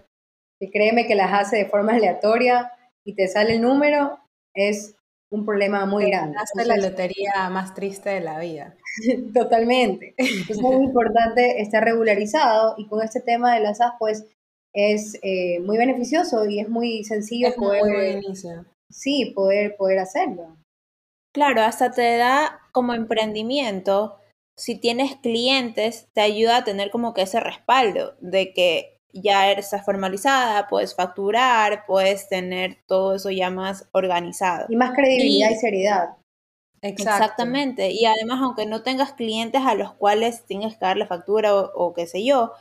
que 0.59 0.71
créeme 0.71 1.07
que 1.07 1.15
las 1.15 1.33
hace 1.33 1.57
de 1.57 1.65
forma 1.65 1.93
aleatoria 1.95 2.71
y 3.03 3.15
te 3.15 3.27
sale 3.27 3.55
el 3.55 3.61
número, 3.61 4.19
es 4.53 4.95
un 5.31 5.45
problema 5.45 5.85
muy 5.85 6.05
grande. 6.09 6.37
Hace 6.37 6.65
la 6.65 6.77
lotería 6.77 7.49
más 7.49 7.73
triste 7.73 8.09
de 8.09 8.21
la 8.21 8.39
vida. 8.39 8.75
Totalmente. 9.33 10.13
es 10.17 10.57
muy 10.59 10.85
importante 10.85 11.61
estar 11.61 11.83
regularizado 11.83 12.75
y 12.77 12.87
con 12.87 13.01
este 13.03 13.21
tema 13.21 13.53
de 13.53 13.61
las 13.61 13.79
SAS, 13.79 13.93
pues 13.99 14.25
es 14.73 15.17
eh, 15.23 15.59
muy 15.61 15.77
beneficioso 15.77 16.45
y 16.45 16.59
es 16.59 16.69
muy 16.69 17.03
sencillo 17.03 17.53
poder, 17.55 18.21
sí, 18.89 19.31
poder, 19.33 19.75
poder 19.77 19.99
hacerlo. 19.99 20.57
Claro, 21.33 21.61
hasta 21.61 21.91
te 21.91 22.17
da 22.17 22.59
como 22.71 22.93
emprendimiento, 22.93 24.17
si 24.57 24.79
tienes 24.79 25.15
clientes, 25.17 26.07
te 26.13 26.21
ayuda 26.21 26.57
a 26.57 26.63
tener 26.63 26.91
como 26.91 27.13
que 27.13 27.23
ese 27.23 27.39
respaldo 27.39 28.15
de 28.19 28.53
que 28.53 28.99
ya 29.13 29.49
eres 29.49 29.71
formalizada, 29.85 30.67
puedes 30.67 30.95
facturar, 30.95 31.85
puedes 31.85 32.27
tener 32.27 32.77
todo 32.85 33.15
eso 33.15 33.31
ya 33.31 33.49
más 33.49 33.87
organizado. 33.91 34.65
Y 34.69 34.75
más 34.75 34.93
credibilidad 34.93 35.51
y, 35.51 35.55
seriedad. 35.55 36.09
Exactamente. 36.81 37.91
Y 37.91 38.05
además, 38.05 38.41
aunque 38.41 38.65
no 38.65 38.83
tengas 38.83 39.13
clientes 39.13 39.61
a 39.65 39.75
los 39.75 39.93
cuales 39.93 40.45
tienes 40.45 40.73
que 40.73 40.85
darle 40.85 41.05
factura 41.05 41.55
o 41.55 41.93
qué 41.93 42.07
sé 42.07 42.23
yo, 42.25 42.51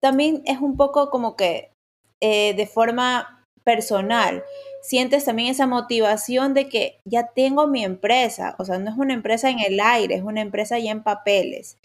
también 0.00 0.42
es 0.46 0.60
un 0.60 0.76
poco 0.76 1.10
como 1.10 1.36
que 1.36 1.72
eh, 2.20 2.54
de 2.54 2.66
forma 2.66 3.44
personal. 3.64 4.42
Sientes 4.80 5.24
también 5.24 5.50
esa 5.50 5.66
motivación 5.66 6.54
de 6.54 6.68
que 6.68 7.00
ya 7.04 7.28
tengo 7.34 7.66
mi 7.66 7.84
empresa, 7.84 8.54
o 8.58 8.64
sea, 8.64 8.78
no 8.78 8.90
es 8.90 8.96
una 8.96 9.14
empresa 9.14 9.50
en 9.50 9.58
el 9.60 9.80
aire, 9.80 10.14
es 10.14 10.22
una 10.22 10.40
empresa 10.40 10.78
ya 10.78 10.90
en 10.90 11.02
papeles. 11.02 11.78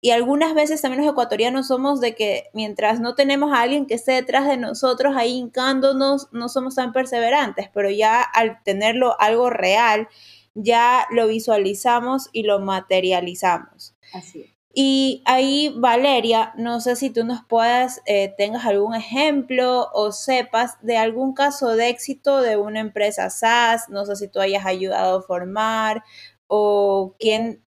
Y 0.00 0.10
algunas 0.10 0.54
veces 0.54 0.80
también 0.80 1.02
los 1.02 1.12
ecuatorianos 1.12 1.68
somos 1.68 2.00
de 2.00 2.14
que 2.14 2.50
mientras 2.52 3.00
no 3.00 3.14
tenemos 3.14 3.52
a 3.52 3.62
alguien 3.62 3.86
que 3.86 3.94
esté 3.94 4.12
detrás 4.12 4.46
de 4.48 4.56
nosotros 4.56 5.14
ahí 5.16 5.32
hincándonos, 5.36 6.28
no 6.32 6.48
somos 6.48 6.74
tan 6.74 6.92
perseverantes, 6.92 7.68
pero 7.72 7.90
ya 7.90 8.22
al 8.22 8.62
tenerlo 8.62 9.20
algo 9.20 9.48
real, 9.50 10.08
ya 10.54 11.06
lo 11.10 11.28
visualizamos 11.28 12.28
y 12.32 12.42
lo 12.42 12.60
materializamos. 12.60 13.94
Así 14.12 14.40
es. 14.42 14.51
Y 14.74 15.22
ahí, 15.26 15.74
Valeria, 15.76 16.54
no 16.56 16.80
sé 16.80 16.96
si 16.96 17.10
tú 17.10 17.24
nos 17.24 17.44
puedas, 17.44 18.00
eh, 18.06 18.34
tengas 18.38 18.64
algún 18.64 18.94
ejemplo 18.94 19.88
o 19.92 20.12
sepas 20.12 20.78
de 20.80 20.96
algún 20.96 21.34
caso 21.34 21.76
de 21.76 21.90
éxito 21.90 22.40
de 22.40 22.56
una 22.56 22.80
empresa 22.80 23.28
SaaS, 23.28 23.90
no 23.90 24.06
sé 24.06 24.16
si 24.16 24.28
tú 24.28 24.40
hayas 24.40 24.64
ayudado 24.64 25.18
a 25.18 25.22
formar 25.22 26.02
o 26.46 27.14
quién, 27.18 27.62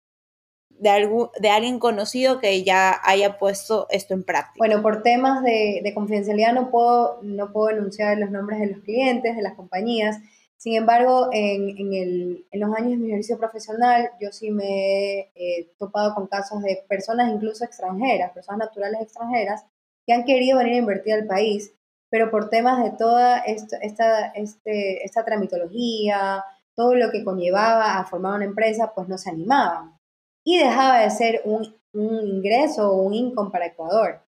de, 0.69 0.89
algún, 0.89 1.29
de 1.39 1.49
alguien 1.49 1.79
conocido 1.79 2.39
que 2.39 2.63
ya 2.63 2.99
haya 3.03 3.39
puesto 3.39 3.87
esto 3.89 4.13
en 4.13 4.23
práctica. 4.23 4.59
Bueno, 4.59 4.83
por 4.83 5.01
temas 5.01 5.41
de, 5.41 5.81
de 5.83 5.93
confidencialidad 5.95 6.53
no 6.53 6.69
puedo, 6.69 7.19
no 7.23 7.51
puedo 7.51 7.71
enunciar 7.71 8.19
los 8.19 8.29
nombres 8.29 8.59
de 8.59 8.67
los 8.67 8.79
clientes, 8.81 9.35
de 9.35 9.41
las 9.41 9.55
compañías, 9.55 10.19
sin 10.61 10.75
embargo, 10.75 11.29
en, 11.31 12.45
los 12.51 12.75
años 12.75 12.91
de 12.91 12.97
mi 12.97 13.07
ejercicio 13.07 13.39
profesional, 13.39 14.11
yo 14.21 14.31
sí 14.31 14.51
me 14.51 14.63
he 14.63 15.19
eh, 15.33 15.73
topado 15.79 16.13
con 16.13 16.27
casos 16.27 16.61
de 16.61 16.85
personas 16.87 17.31
incluso 17.33 17.65
extranjeras, 17.65 18.31
personas 18.31 18.67
naturales 18.67 19.01
extranjeras, 19.01 19.65
que 20.05 20.13
han 20.13 20.23
querido 20.23 20.59
venir 20.59 20.75
a 20.75 20.77
invertir 20.77 21.15
al 21.15 21.25
país, 21.25 21.73
pero 22.11 22.29
por 22.29 22.51
temas 22.51 22.83
de 22.83 22.91
toda 22.95 23.39
esta, 23.39 23.77
esta, 23.77 24.27
este, 24.35 25.03
esta 25.03 25.25
tramitología, 25.25 26.45
todo 26.75 26.93
lo 26.93 27.09
que 27.09 27.23
conllevaba 27.23 27.97
a 27.97 28.05
formar 28.05 28.35
una 28.35 28.45
empresa, 28.45 28.93
pues 28.93 29.07
no 29.07 29.17
se 29.17 29.31
animaban. 29.31 29.97
Y 30.45 30.59
dejaba 30.59 30.99
de 30.99 31.09
ser 31.09 31.41
un, 31.43 31.75
un 31.93 32.27
ingreso 32.27 32.91
o 32.91 33.01
un 33.01 33.15
income 33.15 33.49
para 33.49 33.65
Ecuador. 33.65 34.21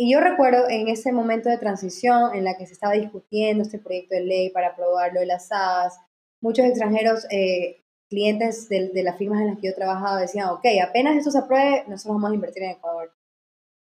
Y 0.00 0.12
yo 0.12 0.20
recuerdo 0.20 0.68
en 0.70 0.86
ese 0.86 1.10
momento 1.10 1.48
de 1.48 1.58
transición 1.58 2.32
en 2.32 2.44
la 2.44 2.56
que 2.56 2.66
se 2.66 2.72
estaba 2.72 2.92
discutiendo 2.92 3.64
este 3.64 3.80
proyecto 3.80 4.14
de 4.14 4.20
ley 4.20 4.50
para 4.50 4.68
aprobarlo 4.68 5.18
de 5.18 5.26
las 5.26 5.48
SAS, 5.48 5.98
muchos 6.40 6.66
extranjeros, 6.66 7.26
eh, 7.32 7.82
clientes 8.08 8.68
de, 8.68 8.90
de, 8.90 9.02
las 9.02 9.18
firmas 9.18 9.40
en 9.40 9.48
las 9.48 9.58
que 9.58 9.66
yo 9.66 9.74
trabajaba, 9.74 10.20
decían, 10.20 10.50
ok, 10.50 10.64
apenas 10.88 11.16
esto 11.16 11.32
se 11.32 11.38
apruebe, 11.38 11.82
nosotros 11.88 12.14
vamos 12.14 12.30
a 12.30 12.34
invertir 12.34 12.62
en 12.62 12.70
Ecuador. 12.70 13.12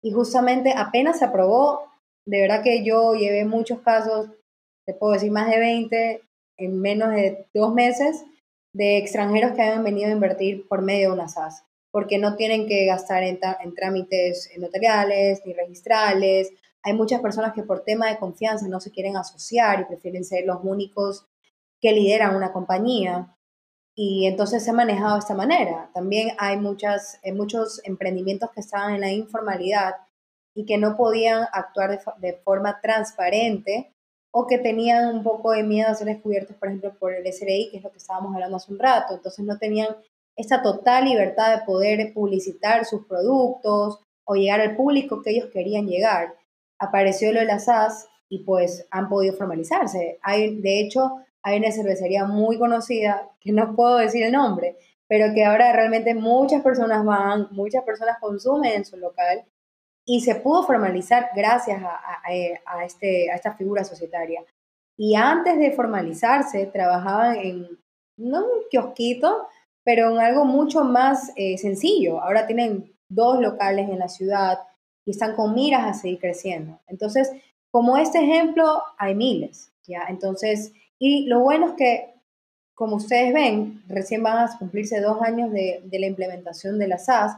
Y 0.03 0.11
justamente 0.11 0.73
apenas 0.75 1.19
se 1.19 1.27
aprobó, 1.27 1.83
de 2.25 2.41
verdad 2.41 2.63
que 2.63 2.83
yo 2.83 3.15
llevé 3.15 3.45
muchos 3.45 3.81
casos, 3.81 4.31
te 4.87 4.95
puedo 4.95 5.13
decir 5.13 5.31
más 5.31 5.51
de 5.51 5.59
20, 5.59 6.23
en 6.57 6.81
menos 6.81 7.11
de 7.11 7.47
dos 7.53 7.75
meses, 7.75 8.25
de 8.73 8.97
extranjeros 8.97 9.53
que 9.53 9.61
habían 9.61 9.85
venido 9.85 10.09
a 10.09 10.13
invertir 10.13 10.67
por 10.67 10.81
medio 10.81 11.09
de 11.09 11.15
una 11.15 11.29
SAS 11.29 11.66
porque 11.97 12.19
no 12.19 12.37
tienen 12.37 12.67
que 12.67 12.85
gastar 12.85 13.23
en, 13.23 13.41
trámites 13.75 14.51
notariales 14.59 15.41
ni 15.47 15.55
registrales. 15.55 16.53
Hay 16.83 16.93
muchas 16.93 17.23
personas 17.23 17.55
que 17.55 17.63
por 17.63 17.85
tema 17.85 18.11
de 18.11 18.19
confianza 18.19 18.69
no 18.69 18.81
se 18.81 18.91
quieren 18.91 19.17
asociar 19.17 19.81
y 19.81 19.85
prefieren 19.87 20.23
ser 20.23 20.45
los 20.45 20.59
únicos 20.63 21.25
que 21.81 21.93
lideran 21.93 22.37
una 22.37 22.53
compañía. 22.53 23.35
Y 23.95 24.27
entonces 24.27 24.63
se 24.63 24.73
ha 24.73 24.75
manejado 24.75 25.15
de 25.15 25.21
esta 25.21 25.35
manera. 25.35 25.91
También 25.95 26.33
hay 26.37 26.59
muchas, 26.59 27.19
eh, 27.23 27.33
muchos 27.33 27.81
emprendimientos 27.83 28.51
que 28.51 28.61
estaban 28.61 28.95
en 28.95 29.01
la 29.01 29.11
informalidad 29.11 29.95
y 30.55 30.67
que 30.67 30.77
no 30.77 30.99
podían 30.99 31.47
actuar 31.51 31.93
de, 31.93 32.01
de, 32.19 32.35
forma 32.45 32.79
transparente 32.83 33.95
o 34.31 34.47
que 34.47 34.59
tenían 34.59 35.17
un 35.17 35.23
poco 35.23 35.53
de 35.53 35.63
miedo 35.63 35.89
a 35.89 35.95
ser 35.95 36.09
descubiertos, 36.09 36.57
por 36.57 36.69
ejemplo, 36.69 36.95
por 36.99 37.15
el 37.15 37.27
SRI, 37.27 37.71
que 37.71 37.79
es 37.79 37.83
lo 37.83 37.91
que 37.91 37.97
estábamos 37.97 38.35
hablando 38.35 38.59
hace 38.59 38.71
un 38.71 38.79
rato. 38.79 39.15
Entonces 39.15 39.47
no 39.47 39.57
tenían 39.57 39.97
esta 40.37 40.63
total 40.63 41.07
libertad 41.07 41.57
de 41.57 41.65
poder 41.65 42.13
publicitar 42.13 42.85
sus 42.85 43.07
productos 43.07 44.01
o 44.25 44.35
llegar 44.35 44.61
al 44.61 44.77
público 44.77 45.23
que 45.23 45.31
ellos 45.31 45.49
querían 45.53 45.87
llegar. 45.87 46.35
Apareció 46.79 47.33
lo 47.33 47.41
de 47.41 47.47
las 47.47 47.65
SAS 47.65 48.09
y 48.29 48.45
pues 48.45 48.87
han 48.91 49.09
podido 49.09 49.35
formalizarse. 49.35 50.19
Hay, 50.23 50.61
de 50.61 50.81
hecho, 50.81 51.17
hay 51.43 51.59
una 51.59 51.73
cervecería 51.73 52.25
muy 52.25 52.59
conocida, 52.59 53.31
que 53.41 53.53
no 53.53 53.75
puedo 53.75 53.97
decir 53.97 54.25
el 54.25 54.33
nombre, 54.33 54.77
pero 55.09 55.33
que 55.33 55.45
ahora 55.45 55.73
realmente 55.73 56.15
muchas 56.15 56.63
personas 56.63 57.05
van, 57.05 57.49
muchas 57.53 57.85
personas 57.85 58.19
consumen 58.21 58.73
en 58.73 58.85
su 58.85 58.97
local 58.97 59.45
y 60.05 60.21
se 60.21 60.37
pudo 60.37 60.65
formalizar 60.65 61.31
gracias 61.35 61.83
a, 61.83 62.85
este, 62.85 63.31
a 63.31 63.35
esta 63.35 63.55
figura 63.55 63.85
societaria. 63.85 64.45
Y 64.97 65.15
antes 65.15 65.59
de 65.59 65.73
formalizarse, 65.73 66.67
trabajaban 66.67 67.37
en, 67.37 67.69
no 68.17 68.45
un 68.45 68.63
kiosquito, 68.71 69.49
pero 69.87 70.11
en 70.11 70.19
algo 70.19 70.45
mucho 70.45 70.83
más 70.83 71.31
eh, 71.37 71.57
sencillo. 71.59 72.21
Ahora 72.21 72.49
tienen 72.49 72.93
dos 73.09 73.41
locales 73.41 73.89
en 73.89 74.01
la 74.01 74.09
ciudad 74.09 74.59
y 75.05 75.13
están 75.13 75.37
con 75.37 75.55
miras 75.55 75.85
a 75.85 75.95
seguir 75.95 76.19
creciendo. 76.19 76.81
Entonces, 76.89 77.31
como 77.71 77.97
este 77.97 78.19
ejemplo, 78.19 78.83
hay 78.99 79.15
miles, 79.15 79.71
¿ya? 79.87 80.03
Entonces, 80.09 80.73
y 80.99 81.27
lo 81.27 81.39
bueno 81.39 81.69
es 81.69 81.73
que, 81.75 82.15
como 82.75 82.97
ustedes 82.97 83.33
ven, 83.33 83.85
recién 83.87 84.25
van 84.25 84.39
a 84.39 84.59
cumplirse 84.59 85.01
dos 85.01 85.23
años 85.23 85.53
de, 85.53 85.81
la 85.89 86.07
implementación 86.07 86.81
de 86.81 86.89
la 86.89 86.99
SAS. 86.99 87.37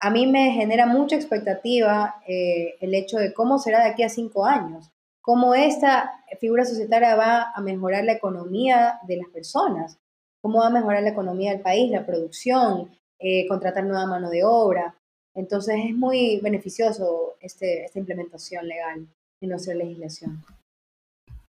A 0.00 0.10
mí 0.10 0.26
me 0.26 0.50
genera 0.50 0.86
mucha 0.86 1.14
expectativa 1.14 2.16
eh, 2.26 2.74
el 2.80 2.94
hecho 2.94 3.18
de 3.18 3.32
cómo 3.32 3.60
será 3.60 3.84
de 3.84 3.90
aquí 3.90 4.02
a 4.02 4.08
cinco 4.08 4.44
años, 4.44 4.90
cómo 5.20 5.54
esta 5.54 6.24
figura 6.40 6.64
societaria 6.64 7.14
va 7.14 7.52
a 7.54 7.60
mejorar 7.60 8.02
la 8.02 8.14
economía 8.14 8.98
de 9.06 9.18
las 9.18 9.28
personas, 9.28 9.99
cómo 10.40 10.60
va 10.60 10.68
a 10.68 10.70
mejorar 10.70 11.02
la 11.02 11.10
economía 11.10 11.52
del 11.52 11.60
país, 11.60 11.90
la 11.90 12.06
producción, 12.06 12.90
eh, 13.18 13.46
contratar 13.48 13.84
nueva 13.84 14.06
mano 14.06 14.30
de 14.30 14.44
obra. 14.44 14.94
Entonces 15.34 15.76
es 15.88 15.94
muy 15.94 16.40
beneficioso 16.40 17.34
este, 17.40 17.84
esta 17.84 17.98
implementación 17.98 18.66
legal 18.66 19.06
en 19.40 19.48
nuestra 19.48 19.74
legislación. 19.74 20.44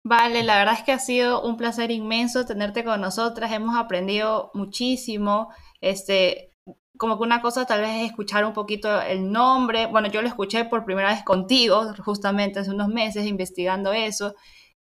Vale, 0.04 0.44
la 0.44 0.60
verdad 0.60 0.76
es 0.76 0.84
que 0.84 0.92
ha 0.92 1.00
sido 1.00 1.42
un 1.42 1.58
placer 1.58 1.90
inmenso 1.90 2.46
tenerte 2.46 2.84
con 2.84 3.02
nosotras. 3.02 3.52
Hemos 3.52 3.76
aprendido 3.76 4.52
muchísimo. 4.54 5.50
Este, 5.82 6.52
como 6.98 7.18
que 7.18 7.24
una 7.24 7.42
cosa 7.42 7.66
tal 7.66 7.82
vez 7.82 7.90
es 7.90 8.12
escuchar 8.12 8.46
un 8.46 8.54
poquito 8.54 9.02
el 9.02 9.32
nombre. 9.32 9.88
Bueno, 9.88 10.08
yo 10.08 10.22
lo 10.22 10.28
escuché 10.28 10.64
por 10.66 10.86
primera 10.86 11.10
vez 11.10 11.24
contigo, 11.24 11.92
justamente 12.04 12.60
hace 12.60 12.70
unos 12.70 12.90
meses, 12.90 13.26
investigando 13.26 13.94
eso. 13.94 14.36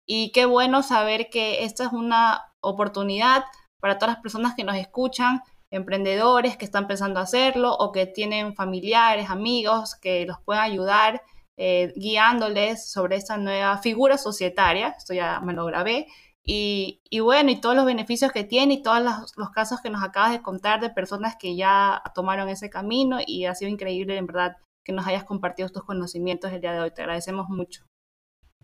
Y 0.05 0.31
qué 0.31 0.45
bueno 0.45 0.83
saber 0.83 1.29
que 1.31 1.63
esta 1.65 1.85
es 1.85 1.91
una 1.91 2.43
oportunidad 2.61 3.45
para 3.85 3.99
todas 3.99 4.15
las 4.15 4.23
personas 4.23 4.55
que 4.55 4.63
nos 4.63 4.77
escuchan, 4.77 5.43
emprendedores 5.69 6.57
que 6.57 6.65
están 6.65 6.87
pensando 6.87 7.19
hacerlo 7.19 7.71
o 7.71 7.91
que 7.91 8.07
tienen 8.07 8.55
familiares, 8.55 9.29
amigos 9.29 9.93
que 9.93 10.25
los 10.25 10.39
puedan 10.43 10.63
ayudar 10.63 11.21
eh, 11.55 11.93
guiándoles 11.95 12.89
sobre 12.91 13.15
esta 13.15 13.37
nueva 13.37 13.77
figura 13.77 14.17
societaria, 14.17 14.95
esto 14.97 15.13
ya 15.13 15.39
me 15.39 15.53
lo 15.53 15.65
grabé, 15.65 16.07
y, 16.43 16.99
bueno, 17.21 17.51
y 17.51 17.61
todos 17.61 17.75
los 17.75 17.85
beneficios 17.85 18.31
que 18.31 18.43
tiene 18.43 18.73
y 18.73 18.81
todos 18.81 19.03
los, 19.37 19.49
casos 19.51 19.81
que 19.81 19.91
nos 19.91 20.01
acabas 20.03 20.31
de 20.31 20.41
contar 20.41 20.81
de 20.81 20.89
personas 20.89 21.35
que 21.35 21.55
ya 21.55 22.01
tomaron 22.15 22.49
ese 22.49 22.71
camino 22.71 23.19
y 23.23 23.45
ha 23.45 23.53
sido 23.53 23.69
increíble 23.69 24.17
en 24.17 24.25
verdad 24.25 24.57
que 24.83 24.93
nos 24.93 25.05
hayas 25.05 25.25
compartido 25.25 25.67
estos 25.67 25.83
conocimientos 25.83 26.51
el 26.51 26.61
día 26.61 26.73
de 26.73 26.79
hoy. 26.79 26.91
Te 26.91 27.03
agradecemos 27.03 27.49
mucho. 27.49 27.85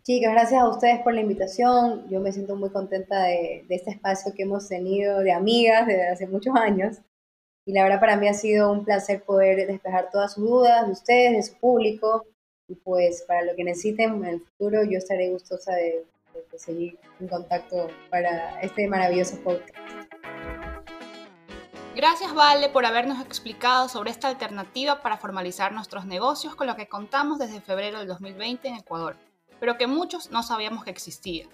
Chicas, 0.04 0.32
gracias 0.32 0.62
a 0.62 0.68
ustedes 0.68 1.00
por 1.02 1.14
la 1.14 1.22
invitación. 1.22 2.10
Yo 2.10 2.20
me 2.20 2.32
siento 2.32 2.56
muy 2.56 2.72
contenta 2.72 3.24
de, 3.24 3.66
de, 3.68 3.76
este 3.76 3.92
espacio 3.92 4.34
que 4.34 4.44
hemos 4.44 4.68
tenido 4.68 5.20
de 5.20 5.32
amigas 5.32 5.86
desde 5.86 6.10
hace 6.10 6.28
muchos 6.28 6.56
años. 6.56 6.98
Y 7.66 7.74
la 7.74 7.84
verdad 7.84 8.00
para 8.00 8.18
mí 8.18 8.28
ha 8.28 8.34
sido 8.34 8.72
un 8.72 8.84
placer 8.84 9.24
poder 9.24 9.68
despejar 9.68 10.10
todas 10.12 10.34
sus 10.34 10.44
dudas 10.44 10.88
de 10.88 10.92
ustedes, 10.92 11.32
de 11.34 11.44
su 11.44 11.60
público, 11.60 12.26
y 12.68 12.76
pues 12.76 13.24
para 13.28 13.44
lo 13.44 13.56
que 13.56 13.64
necesiten 13.64 14.24
en 14.24 14.26
el 14.26 14.42
futuro, 14.42 14.84
yo 14.84 14.98
estaré 14.98 15.30
gustosa 15.30 15.74
de, 15.76 16.06
seguir 16.56 16.98
en 17.20 17.28
contacto 17.28 17.90
para 18.10 18.62
este 18.62 18.88
maravilloso 18.88 19.38
podcast. 19.44 19.78
Gracias 21.96 22.34
Vale 22.34 22.70
por 22.70 22.86
habernos 22.86 23.24
explicado 23.24 23.90
sobre 23.90 24.12
esta 24.12 24.30
alternativa 24.30 25.02
para 25.02 25.18
formalizar 25.18 25.74
nuestros 25.74 26.06
negocios 26.06 26.56
con 26.56 26.68
lo 26.68 26.78
que 26.78 26.88
contamos 26.88 27.38
desde 27.38 27.60
febrero 27.60 28.00
del 28.00 28.08
2020 28.08 28.70
en 28.70 28.76
Ecuador, 28.76 29.18
pero 29.62 29.78
que 29.78 29.86
muchos 29.86 30.32
no 30.32 30.42
sabíamos 30.42 30.84
que 30.84 30.90
existía. 30.90 31.46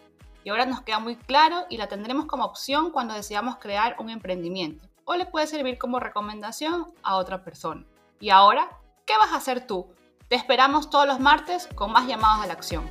Y 0.46 0.50
ahora 0.50 0.66
nos 0.66 0.80
queda 0.82 0.98
muy 0.98 1.18
claro 1.18 1.66
y 1.70 1.76
la 1.76 1.90
tendremos 1.90 2.26
como 2.26 2.46
opción 2.46 2.90
cuando 2.90 3.14
decidamos 3.14 3.58
crear 3.58 3.98
un 4.00 4.10
emprendimiento 4.10 4.88
o 5.04 5.16
le 5.16 5.26
puede 5.26 5.46
servir 5.46 5.78
como 5.78 6.00
recomendación 6.00 6.88
a 7.04 7.18
otra 7.18 7.44
persona. 7.44 7.86
Y 8.22 8.30
ahora, 8.30 8.70
¿qué 9.06 9.14
vas 9.18 9.34
a 9.34 9.38
hacer 9.38 9.68
tú? 9.68 9.88
Te 10.30 10.38
esperamos 10.38 10.90
todos 10.90 11.06
los 11.06 11.20
martes 11.20 11.68
con 11.76 11.92
más 11.92 12.08
llamados 12.08 12.46
a 12.46 12.48
la 12.48 12.54
acción. 12.54 12.90